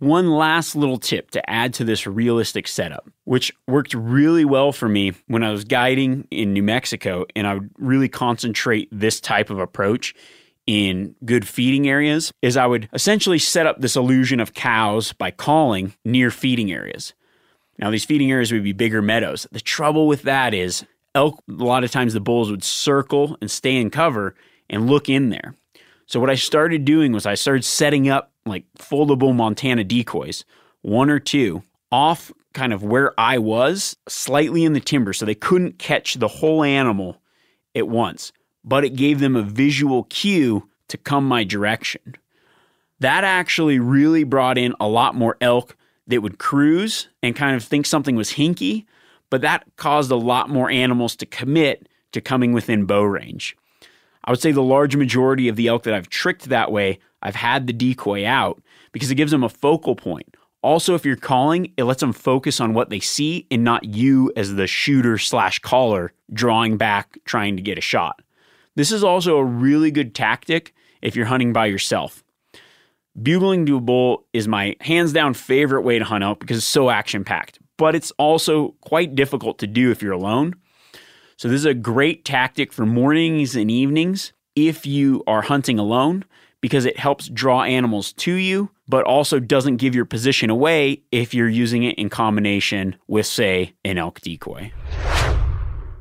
One 0.00 0.30
last 0.30 0.74
little 0.74 0.96
tip 0.96 1.30
to 1.32 1.50
add 1.50 1.74
to 1.74 1.84
this 1.84 2.06
realistic 2.06 2.66
setup, 2.66 3.10
which 3.24 3.52
worked 3.68 3.92
really 3.92 4.46
well 4.46 4.72
for 4.72 4.88
me 4.88 5.12
when 5.26 5.44
I 5.44 5.50
was 5.50 5.62
guiding 5.62 6.26
in 6.30 6.54
New 6.54 6.62
Mexico, 6.62 7.26
and 7.36 7.46
I 7.46 7.52
would 7.52 7.70
really 7.76 8.08
concentrate 8.08 8.88
this 8.90 9.20
type 9.20 9.50
of 9.50 9.58
approach 9.58 10.14
in 10.66 11.14
good 11.26 11.46
feeding 11.46 11.86
areas, 11.86 12.32
is 12.40 12.56
I 12.56 12.64
would 12.64 12.88
essentially 12.94 13.38
set 13.38 13.66
up 13.66 13.82
this 13.82 13.94
illusion 13.94 14.40
of 14.40 14.54
cows 14.54 15.12
by 15.12 15.30
calling 15.30 15.92
near 16.02 16.30
feeding 16.30 16.72
areas. 16.72 17.12
Now, 17.78 17.90
these 17.90 18.06
feeding 18.06 18.30
areas 18.30 18.52
would 18.52 18.64
be 18.64 18.72
bigger 18.72 19.02
meadows. 19.02 19.46
The 19.52 19.60
trouble 19.60 20.06
with 20.06 20.22
that 20.22 20.54
is 20.54 20.86
elk, 21.14 21.42
a 21.46 21.52
lot 21.52 21.84
of 21.84 21.90
times 21.90 22.14
the 22.14 22.20
bulls 22.20 22.50
would 22.50 22.64
circle 22.64 23.36
and 23.42 23.50
stay 23.50 23.76
in 23.76 23.90
cover 23.90 24.34
and 24.70 24.88
look 24.88 25.10
in 25.10 25.28
there. 25.28 25.54
So 26.06 26.20
what 26.20 26.30
I 26.30 26.36
started 26.36 26.86
doing 26.86 27.12
was 27.12 27.26
I 27.26 27.34
started 27.34 27.64
setting 27.64 28.08
up 28.08 28.29
like 28.46 28.64
foldable 28.78 29.34
Montana 29.34 29.84
decoys, 29.84 30.44
one 30.82 31.10
or 31.10 31.18
two, 31.18 31.62
off 31.92 32.32
kind 32.52 32.72
of 32.72 32.82
where 32.82 33.18
I 33.18 33.38
was, 33.38 33.96
slightly 34.08 34.64
in 34.64 34.72
the 34.72 34.80
timber, 34.80 35.12
so 35.12 35.24
they 35.24 35.34
couldn't 35.34 35.78
catch 35.78 36.14
the 36.14 36.28
whole 36.28 36.64
animal 36.64 37.20
at 37.74 37.88
once. 37.88 38.32
But 38.64 38.84
it 38.84 38.96
gave 38.96 39.20
them 39.20 39.36
a 39.36 39.42
visual 39.42 40.04
cue 40.04 40.68
to 40.88 40.96
come 40.98 41.26
my 41.26 41.44
direction. 41.44 42.16
That 42.98 43.24
actually 43.24 43.78
really 43.78 44.24
brought 44.24 44.58
in 44.58 44.74
a 44.80 44.88
lot 44.88 45.14
more 45.14 45.36
elk 45.40 45.76
that 46.06 46.22
would 46.22 46.38
cruise 46.38 47.08
and 47.22 47.36
kind 47.36 47.56
of 47.56 47.64
think 47.64 47.86
something 47.86 48.16
was 48.16 48.32
hinky, 48.32 48.84
but 49.30 49.40
that 49.42 49.64
caused 49.76 50.10
a 50.10 50.16
lot 50.16 50.50
more 50.50 50.70
animals 50.70 51.16
to 51.16 51.26
commit 51.26 51.88
to 52.12 52.20
coming 52.20 52.52
within 52.52 52.84
bow 52.84 53.02
range. 53.02 53.56
I 54.24 54.30
would 54.30 54.40
say 54.40 54.52
the 54.52 54.62
large 54.62 54.96
majority 54.96 55.48
of 55.48 55.56
the 55.56 55.68
elk 55.68 55.84
that 55.84 55.94
I've 55.94 56.10
tricked 56.10 56.48
that 56.48 56.70
way, 56.70 56.98
I've 57.22 57.36
had 57.36 57.66
the 57.66 57.72
decoy 57.72 58.26
out 58.26 58.62
because 58.92 59.10
it 59.10 59.16
gives 59.16 59.30
them 59.30 59.44
a 59.44 59.48
focal 59.48 59.96
point. 59.96 60.36
Also, 60.62 60.94
if 60.94 61.06
you're 61.06 61.16
calling, 61.16 61.72
it 61.76 61.84
lets 61.84 62.00
them 62.00 62.12
focus 62.12 62.60
on 62.60 62.74
what 62.74 62.90
they 62.90 63.00
see 63.00 63.46
and 63.50 63.64
not 63.64 63.84
you 63.84 64.30
as 64.36 64.54
the 64.54 64.66
shooter 64.66 65.16
slash 65.16 65.58
caller 65.58 66.12
drawing 66.32 66.76
back 66.76 67.18
trying 67.24 67.56
to 67.56 67.62
get 67.62 67.78
a 67.78 67.82
shot. 67.82 68.20
This 68.76 68.92
is 68.92 69.02
also 69.02 69.38
a 69.38 69.44
really 69.44 69.90
good 69.90 70.14
tactic 70.14 70.74
if 71.00 71.16
you're 71.16 71.26
hunting 71.26 71.52
by 71.52 71.66
yourself. 71.66 72.22
Bugling 73.20 73.66
to 73.66 73.76
a 73.76 73.80
bull 73.80 74.26
is 74.32 74.46
my 74.46 74.76
hands 74.80 75.12
down 75.12 75.34
favorite 75.34 75.82
way 75.82 75.98
to 75.98 76.04
hunt 76.04 76.24
out 76.24 76.38
because 76.40 76.58
it's 76.58 76.66
so 76.66 76.90
action 76.90 77.24
packed, 77.24 77.58
but 77.76 77.94
it's 77.94 78.12
also 78.12 78.74
quite 78.82 79.14
difficult 79.14 79.58
to 79.58 79.66
do 79.66 79.90
if 79.90 80.02
you're 80.02 80.12
alone. 80.12 80.54
So, 81.36 81.48
this 81.48 81.60
is 81.60 81.66
a 81.66 81.74
great 81.74 82.24
tactic 82.24 82.72
for 82.72 82.84
mornings 82.84 83.56
and 83.56 83.70
evenings 83.70 84.32
if 84.54 84.86
you 84.86 85.24
are 85.26 85.42
hunting 85.42 85.78
alone 85.78 86.24
because 86.60 86.84
it 86.84 86.98
helps 86.98 87.28
draw 87.28 87.62
animals 87.62 88.12
to 88.12 88.34
you, 88.34 88.70
but 88.88 89.04
also 89.04 89.40
doesn't 89.40 89.76
give 89.76 89.94
your 89.94 90.04
position 90.04 90.50
away 90.50 91.02
if 91.10 91.32
you're 91.32 91.48
using 91.48 91.82
it 91.84 91.98
in 91.98 92.08
combination 92.08 92.96
with, 93.06 93.26
say, 93.26 93.74
an 93.84 93.98
elk 93.98 94.20
decoy. 94.20 94.72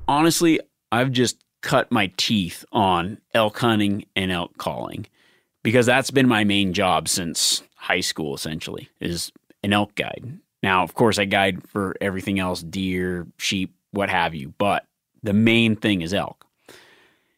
Honestly, 0.07 0.59
I've 0.91 1.11
just 1.11 1.43
cut 1.61 1.91
my 1.91 2.11
teeth 2.17 2.65
on 2.71 3.19
elk 3.33 3.59
hunting 3.59 4.05
and 4.15 4.31
elk 4.31 4.57
calling 4.57 5.05
because 5.63 5.85
that's 5.85 6.11
been 6.11 6.27
my 6.27 6.43
main 6.43 6.73
job 6.73 7.07
since 7.07 7.63
high 7.75 7.99
school 7.99 8.33
essentially 8.33 8.89
is 8.99 9.31
an 9.63 9.73
elk 9.73 9.93
guide 9.95 10.39
Now, 10.63 10.83
of 10.83 10.93
course, 10.93 11.19
I 11.19 11.25
guide 11.25 11.67
for 11.67 11.95
everything 12.01 12.39
else 12.39 12.61
deer, 12.61 13.27
sheep, 13.37 13.73
what 13.91 14.09
have 14.09 14.35
you, 14.35 14.53
but 14.57 14.85
the 15.23 15.33
main 15.33 15.75
thing 15.75 16.01
is 16.01 16.13
elk. 16.13 16.45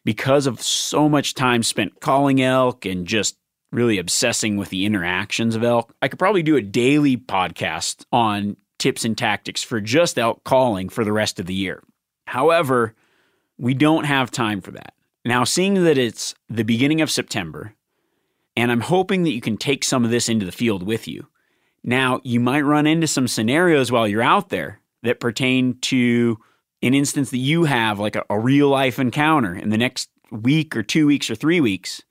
Because 0.04 0.46
of 0.46 0.60
so 0.60 1.08
much 1.08 1.34
time 1.34 1.62
spent 1.62 2.00
calling 2.00 2.42
elk 2.42 2.84
and 2.84 3.06
just 3.06 3.36
really 3.70 3.98
obsessing 3.98 4.56
with 4.56 4.68
the 4.70 4.84
interactions 4.84 5.54
of 5.54 5.64
elk, 5.64 5.94
I 6.02 6.08
could 6.08 6.18
probably 6.18 6.42
do 6.42 6.56
a 6.56 6.62
daily 6.62 7.16
podcast 7.16 8.04
on 8.12 8.56
tips 8.78 9.04
and 9.04 9.16
tactics 9.16 9.62
for 9.62 9.80
just 9.80 10.18
elk 10.18 10.42
calling 10.44 10.88
for 10.88 11.04
the 11.04 11.12
rest 11.12 11.38
of 11.38 11.46
the 11.46 11.54
year. 11.54 11.82
However, 12.26 12.94
we 13.58 13.74
don't 13.74 14.04
have 14.04 14.30
time 14.30 14.60
for 14.60 14.72
that. 14.72 14.94
Now, 15.24 15.44
seeing 15.44 15.84
that 15.84 15.98
it's 15.98 16.34
the 16.48 16.64
beginning 16.64 17.00
of 17.00 17.10
September, 17.10 17.74
and 18.56 18.72
I'm 18.72 18.80
hoping 18.80 19.22
that 19.22 19.30
you 19.32 19.40
can 19.40 19.56
take 19.56 19.84
some 19.84 20.04
of 20.04 20.10
this 20.10 20.28
into 20.28 20.44
the 20.44 20.52
field 20.52 20.82
with 20.82 21.06
you. 21.06 21.28
Now, 21.84 22.20
you 22.24 22.40
might 22.40 22.62
run 22.62 22.86
into 22.86 23.06
some 23.06 23.28
scenarios 23.28 23.92
while 23.92 24.08
you're 24.08 24.22
out 24.22 24.48
there 24.48 24.80
that 25.02 25.20
pertain 25.20 25.78
to 25.82 26.38
an 26.82 26.94
instance 26.94 27.30
that 27.30 27.38
you 27.38 27.64
have, 27.64 27.98
like 27.98 28.16
a, 28.16 28.24
a 28.28 28.38
real 28.38 28.68
life 28.68 28.98
encounter 28.98 29.54
in 29.54 29.70
the 29.70 29.78
next 29.78 30.10
week 30.30 30.76
or 30.76 30.82
two 30.82 31.06
weeks 31.06 31.30
or 31.30 31.34
three 31.34 31.60
weeks. 31.60 32.02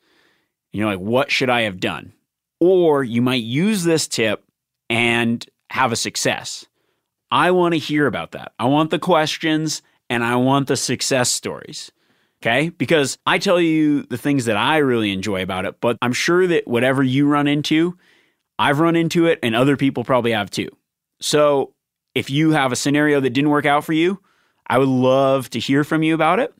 You 0.71 0.81
know, 0.81 0.89
like, 0.89 0.99
what 0.99 1.31
should 1.31 1.49
I 1.49 1.61
have 1.61 1.79
done? 1.79 2.13
Or 2.59 3.03
you 3.03 3.21
might 3.21 3.43
use 3.43 3.83
this 3.83 4.07
tip 4.07 4.43
and 4.89 5.45
have 5.69 5.91
a 5.91 5.97
success. 5.97 6.65
I 7.31 7.51
want 7.51 7.73
to 7.73 7.79
hear 7.79 8.07
about 8.07 8.31
that. 8.31 8.53
I 8.59 8.65
want 8.65 8.89
the 8.89 8.99
questions 8.99 9.81
and 10.09 10.23
I 10.23 10.35
want 10.35 10.67
the 10.67 10.77
success 10.77 11.29
stories. 11.29 11.91
Okay. 12.41 12.69
Because 12.69 13.17
I 13.25 13.37
tell 13.37 13.59
you 13.59 14.03
the 14.03 14.17
things 14.17 14.45
that 14.45 14.57
I 14.57 14.77
really 14.77 15.11
enjoy 15.11 15.43
about 15.43 15.65
it, 15.65 15.79
but 15.79 15.97
I'm 16.01 16.13
sure 16.13 16.47
that 16.47 16.67
whatever 16.67 17.03
you 17.03 17.27
run 17.27 17.47
into, 17.47 17.97
I've 18.57 18.79
run 18.79 18.95
into 18.95 19.27
it 19.27 19.39
and 19.43 19.55
other 19.55 19.77
people 19.77 20.03
probably 20.03 20.31
have 20.31 20.49
too. 20.49 20.69
So 21.21 21.73
if 22.15 22.29
you 22.29 22.51
have 22.51 22.71
a 22.71 22.75
scenario 22.75 23.19
that 23.19 23.29
didn't 23.29 23.51
work 23.51 23.65
out 23.65 23.85
for 23.85 23.93
you, 23.93 24.19
I 24.67 24.77
would 24.77 24.87
love 24.87 25.49
to 25.51 25.59
hear 25.59 25.83
from 25.83 26.03
you 26.03 26.15
about 26.15 26.39
it. 26.39 26.53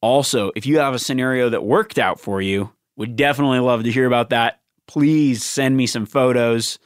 Also, 0.00 0.50
if 0.56 0.66
you 0.66 0.78
have 0.78 0.94
a 0.94 0.98
scenario 0.98 1.48
that 1.50 1.64
worked 1.64 1.98
out 1.98 2.20
for 2.20 2.42
you, 2.42 2.70
would 2.96 3.16
definitely 3.16 3.60
love 3.60 3.84
to 3.84 3.90
hear 3.90 4.06
about 4.06 4.30
that. 4.30 4.60
Please 4.86 5.44
send 5.44 5.76
me 5.76 5.86
some 5.86 6.06
photos. 6.06 6.78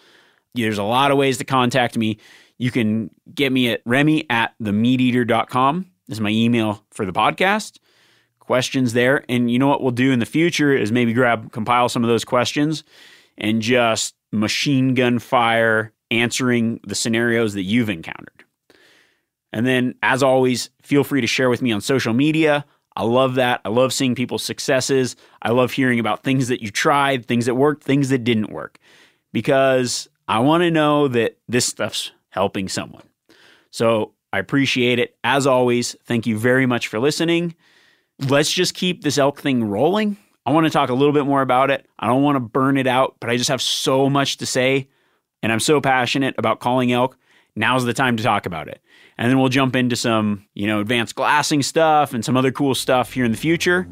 There's 0.55 0.79
a 0.79 0.85
lot 0.85 1.11
of 1.11 1.19
ways 1.19 1.39
to 1.39 1.45
contact 1.45 1.97
me. 1.97 2.19
You 2.59 2.71
can 2.71 3.11
get 3.35 3.53
me 3.53 3.71
at 3.71 3.83
remi 3.85 4.29
at 4.31 4.55
themeateater.com. 4.63 5.87
This 6.07 6.17
is 6.17 6.21
my 6.21 6.31
email 6.31 6.85
for 6.93 7.05
the 7.05 7.13
podcast. 7.13 7.79
Questions 8.39 8.93
there. 8.93 9.25
And 9.29 9.51
you 9.51 9.59
know 9.59 9.67
what 9.67 9.83
we'll 9.83 9.91
do 9.91 10.13
in 10.13 10.21
the 10.21 10.27
future 10.27 10.73
is 10.73 10.93
maybe 10.93 11.13
grab, 11.13 11.53
compile 11.53 11.89
some 11.89 12.05
of 12.05 12.09
those 12.09 12.25
questions 12.25 12.85
and 13.37 13.61
just 13.61 14.15
machine 14.33 14.95
gun 14.95 15.19
fire 15.19 15.93
answering 16.11 16.81
the 16.87 16.95
scenarios 16.95 17.55
that 17.55 17.65
you've 17.65 17.91
encountered. 17.91 18.45
And 19.57 19.67
then, 19.67 19.95
as 20.03 20.23
always, 20.23 20.69
feel 20.83 21.03
free 21.03 21.23
to 21.23 21.27
share 21.27 21.49
with 21.49 21.63
me 21.63 21.73
on 21.73 21.81
social 21.81 22.13
media. 22.13 22.67
I 22.95 23.05
love 23.05 23.37
that. 23.37 23.63
I 23.65 23.71
love 23.71 23.91
seeing 23.91 24.15
people's 24.15 24.43
successes. 24.43 25.17
I 25.41 25.53
love 25.53 25.73
hearing 25.73 25.99
about 25.99 26.23
things 26.23 26.49
that 26.49 26.61
you 26.61 26.71
tried, 26.71 27.25
things 27.25 27.47
that 27.47 27.55
worked, 27.55 27.83
things 27.83 28.11
that 28.11 28.23
didn't 28.23 28.51
work, 28.51 28.79
because 29.33 30.11
I 30.29 30.41
want 30.41 30.61
to 30.61 30.71
know 30.71 31.09
that 31.09 31.39
this 31.49 31.65
stuff's 31.65 32.13
helping 32.29 32.69
someone. 32.69 33.05
So 33.71 34.13
I 34.31 34.41
appreciate 34.41 34.99
it. 34.99 35.17
As 35.25 35.47
always, 35.47 35.97
thank 36.05 36.27
you 36.27 36.37
very 36.37 36.67
much 36.67 36.89
for 36.89 36.99
listening. 36.99 37.55
Let's 38.29 38.53
just 38.53 38.75
keep 38.75 39.05
this 39.05 39.17
elk 39.17 39.41
thing 39.41 39.65
rolling. 39.65 40.19
I 40.45 40.53
want 40.53 40.67
to 40.67 40.71
talk 40.71 40.91
a 40.91 40.95
little 40.95 41.15
bit 41.15 41.25
more 41.25 41.41
about 41.41 41.71
it. 41.71 41.87
I 41.99 42.09
don't 42.09 42.23
want 42.23 42.37
to 42.37 42.41
burn 42.41 42.77
it 42.77 42.87
out, 42.87 43.17
but 43.21 43.31
I 43.31 43.39
just 43.39 43.49
have 43.49 43.63
so 43.63 44.11
much 44.11 44.37
to 44.37 44.45
say. 44.45 44.89
And 45.43 45.51
I'm 45.51 45.61
so 45.61 45.81
passionate 45.81 46.35
about 46.37 46.61
calling 46.61 46.93
elk. 46.93 47.17
Now's 47.55 47.87
the 47.87 47.95
time 47.95 48.19
to 48.19 48.23
talk 48.23 48.45
about 48.45 48.69
it. 48.69 48.83
And 49.19 49.31
then 49.31 49.39
we'll 49.39 49.49
jump 49.49 49.77
into 49.77 49.97
some, 49.97 50.47
you 50.55 50.67
know, 50.67 50.81
advanced 50.81 51.15
glassing 51.15 51.63
stuff 51.63 52.13
and 52.13 52.25
some 52.25 52.37
other 52.37 52.53
cool 52.53 52.75
stuff 52.75 53.13
here 53.13 53.25
in 53.25 53.31
the 53.31 53.39
future. 53.39 53.89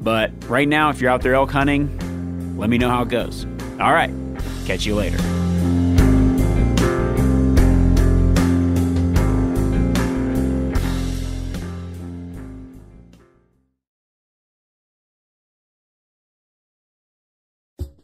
But 0.00 0.32
right 0.48 0.68
now, 0.68 0.90
if 0.90 1.00
you're 1.00 1.10
out 1.10 1.22
there 1.22 1.34
elk 1.34 1.50
hunting, 1.50 2.56
let 2.56 2.70
me 2.70 2.78
know 2.78 2.88
how 2.88 3.02
it 3.02 3.08
goes. 3.08 3.46
All 3.80 3.92
right. 3.92 4.12
Catch 4.64 4.86
you 4.86 4.94
later. 4.94 5.18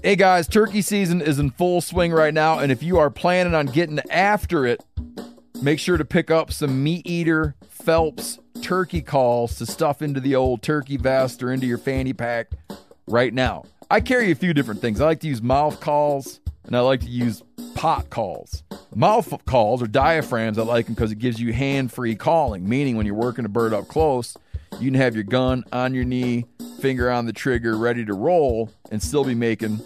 Hey 0.00 0.14
guys, 0.14 0.46
turkey 0.46 0.80
season 0.80 1.20
is 1.20 1.40
in 1.40 1.50
full 1.50 1.80
swing 1.80 2.12
right 2.12 2.32
now, 2.32 2.60
and 2.60 2.70
if 2.70 2.84
you 2.84 2.98
are 2.98 3.10
planning 3.10 3.52
on 3.52 3.66
getting 3.66 3.98
after 4.10 4.64
it, 4.64 4.80
make 5.60 5.80
sure 5.80 5.96
to 5.96 6.04
pick 6.04 6.30
up 6.30 6.52
some 6.52 6.84
Meat 6.84 7.04
Eater 7.04 7.56
Phelps 7.68 8.38
turkey 8.62 9.02
calls 9.02 9.56
to 9.56 9.66
stuff 9.66 10.00
into 10.00 10.20
the 10.20 10.36
old 10.36 10.62
turkey 10.62 10.96
vest 10.96 11.42
or 11.42 11.52
into 11.52 11.66
your 11.66 11.78
fanny 11.78 12.12
pack 12.12 12.52
right 13.08 13.34
now. 13.34 13.64
I 13.90 14.00
carry 14.00 14.30
a 14.30 14.36
few 14.36 14.54
different 14.54 14.80
things. 14.80 15.00
I 15.00 15.06
like 15.06 15.20
to 15.20 15.26
use 15.26 15.42
mouth 15.42 15.80
calls 15.80 16.38
and 16.64 16.76
I 16.76 16.80
like 16.80 17.00
to 17.00 17.08
use 17.08 17.42
pot 17.74 18.08
calls. 18.08 18.62
Mouth 18.94 19.44
calls 19.46 19.82
or 19.82 19.88
diaphragms, 19.88 20.58
I 20.58 20.62
like 20.62 20.86
them 20.86 20.94
because 20.94 21.10
it 21.10 21.18
gives 21.18 21.40
you 21.40 21.52
hand 21.52 21.92
free 21.92 22.14
calling, 22.14 22.68
meaning 22.68 22.96
when 22.96 23.04
you're 23.04 23.16
working 23.16 23.44
a 23.44 23.48
bird 23.48 23.74
up 23.74 23.88
close, 23.88 24.36
you 24.80 24.90
can 24.90 24.94
have 24.94 25.14
your 25.14 25.24
gun 25.24 25.64
on 25.72 25.94
your 25.94 26.04
knee, 26.04 26.46
finger 26.80 27.10
on 27.10 27.26
the 27.26 27.32
trigger, 27.32 27.76
ready 27.76 28.04
to 28.04 28.14
roll, 28.14 28.70
and 28.90 29.02
still 29.02 29.24
be 29.24 29.34
making 29.34 29.80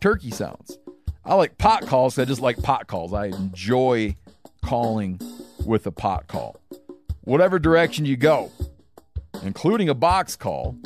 turkey 0.00 0.30
sounds. 0.30 0.78
I 1.24 1.34
like 1.34 1.58
pot 1.58 1.86
calls 1.86 2.18
I 2.18 2.24
just 2.24 2.40
like 2.40 2.62
pot 2.62 2.86
calls. 2.86 3.12
I 3.12 3.26
enjoy 3.26 4.14
calling 4.64 5.20
with 5.64 5.86
a 5.86 5.90
pot 5.90 6.28
call. 6.28 6.56
Whatever 7.22 7.58
direction 7.58 8.04
you 8.04 8.16
go, 8.16 8.52
including 9.42 9.88
a 9.88 9.94
box 9.94 10.36
call, 10.36 10.76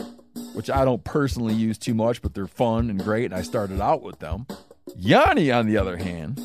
which 0.55 0.71
I 0.71 0.85
don't 0.85 1.05
personally 1.05 1.55
use 1.55 1.77
too 1.77 1.95
much, 1.95 2.23
but 2.23 2.35
they're 2.35 2.47
fun 2.47 2.89
and 2.91 3.03
great, 3.03 3.27
and 3.27 3.35
I 3.35 3.43
started 3.43 3.81
out 3.81 4.03
with 4.03 4.19
them. 4.19 4.47
Yanni, 4.97 5.51
on 5.51 5.67
the 5.67 5.77
other 5.77 5.97
hand, 5.97 6.41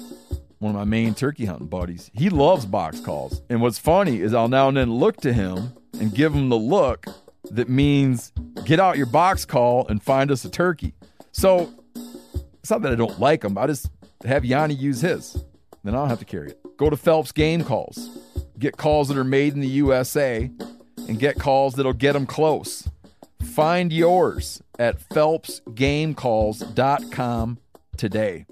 one 0.66 0.76
of 0.76 0.80
my 0.80 0.86
main 0.86 1.14
turkey 1.14 1.46
hunting 1.46 1.68
buddies, 1.68 2.10
he 2.14 2.30
loves 2.30 2.66
box 2.66 3.00
calls. 3.00 3.42
And 3.50 3.62
what's 3.62 3.78
funny 3.78 4.20
is 4.20 4.34
I'll 4.34 4.48
now 4.48 4.68
and 4.68 4.76
then 4.76 4.92
look 4.92 5.18
to 5.18 5.32
him 5.32 5.74
and 6.00 6.14
give 6.14 6.34
him 6.34 6.50
the 6.50 6.58
look 6.58 7.06
that 7.52 7.70
means 7.70 8.32
get 8.66 8.80
out 8.80 8.98
your 8.98 9.06
box 9.06 9.46
call 9.46 9.88
and 9.88 10.02
find 10.02 10.32
us 10.32 10.44
a 10.44 10.50
turkey. 10.50 10.94
So 11.32 11.72
it's 12.60 12.72
not 12.72 12.82
that 12.82 12.92
I 12.92 12.96
don't 12.96 13.20
like 13.20 13.42
them. 13.42 13.56
I 13.58 13.68
just 13.68 13.92
have 14.26 14.44
Yanni 14.44 14.74
use 14.74 15.02
his. 15.02 15.38
Then 15.84 15.94
I 15.94 16.00
don't 16.00 16.10
have 16.10 16.20
to 16.20 16.26
carry 16.26 16.50
it. 16.50 16.60
Go 16.78 16.90
to 16.90 16.98
Phelps 16.98 17.32
Game 17.32 17.64
Calls. 17.64 18.10
Get 18.58 18.78
calls 18.78 19.10
that 19.10 19.18
are 19.18 19.24
made 19.24 19.54
in 19.54 19.60
the 19.60 19.68
USA 19.68 20.50
and 21.08 21.20
get 21.20 21.38
calls 21.38 21.76
that'll 21.76 21.94
get 21.94 22.14
them 22.14 22.26
close. 22.26 22.90
Find 23.44 23.94
yours 23.94 24.64
at 24.80 25.00
phelpsgamecalls.com 25.10 27.58
today. 27.98 28.46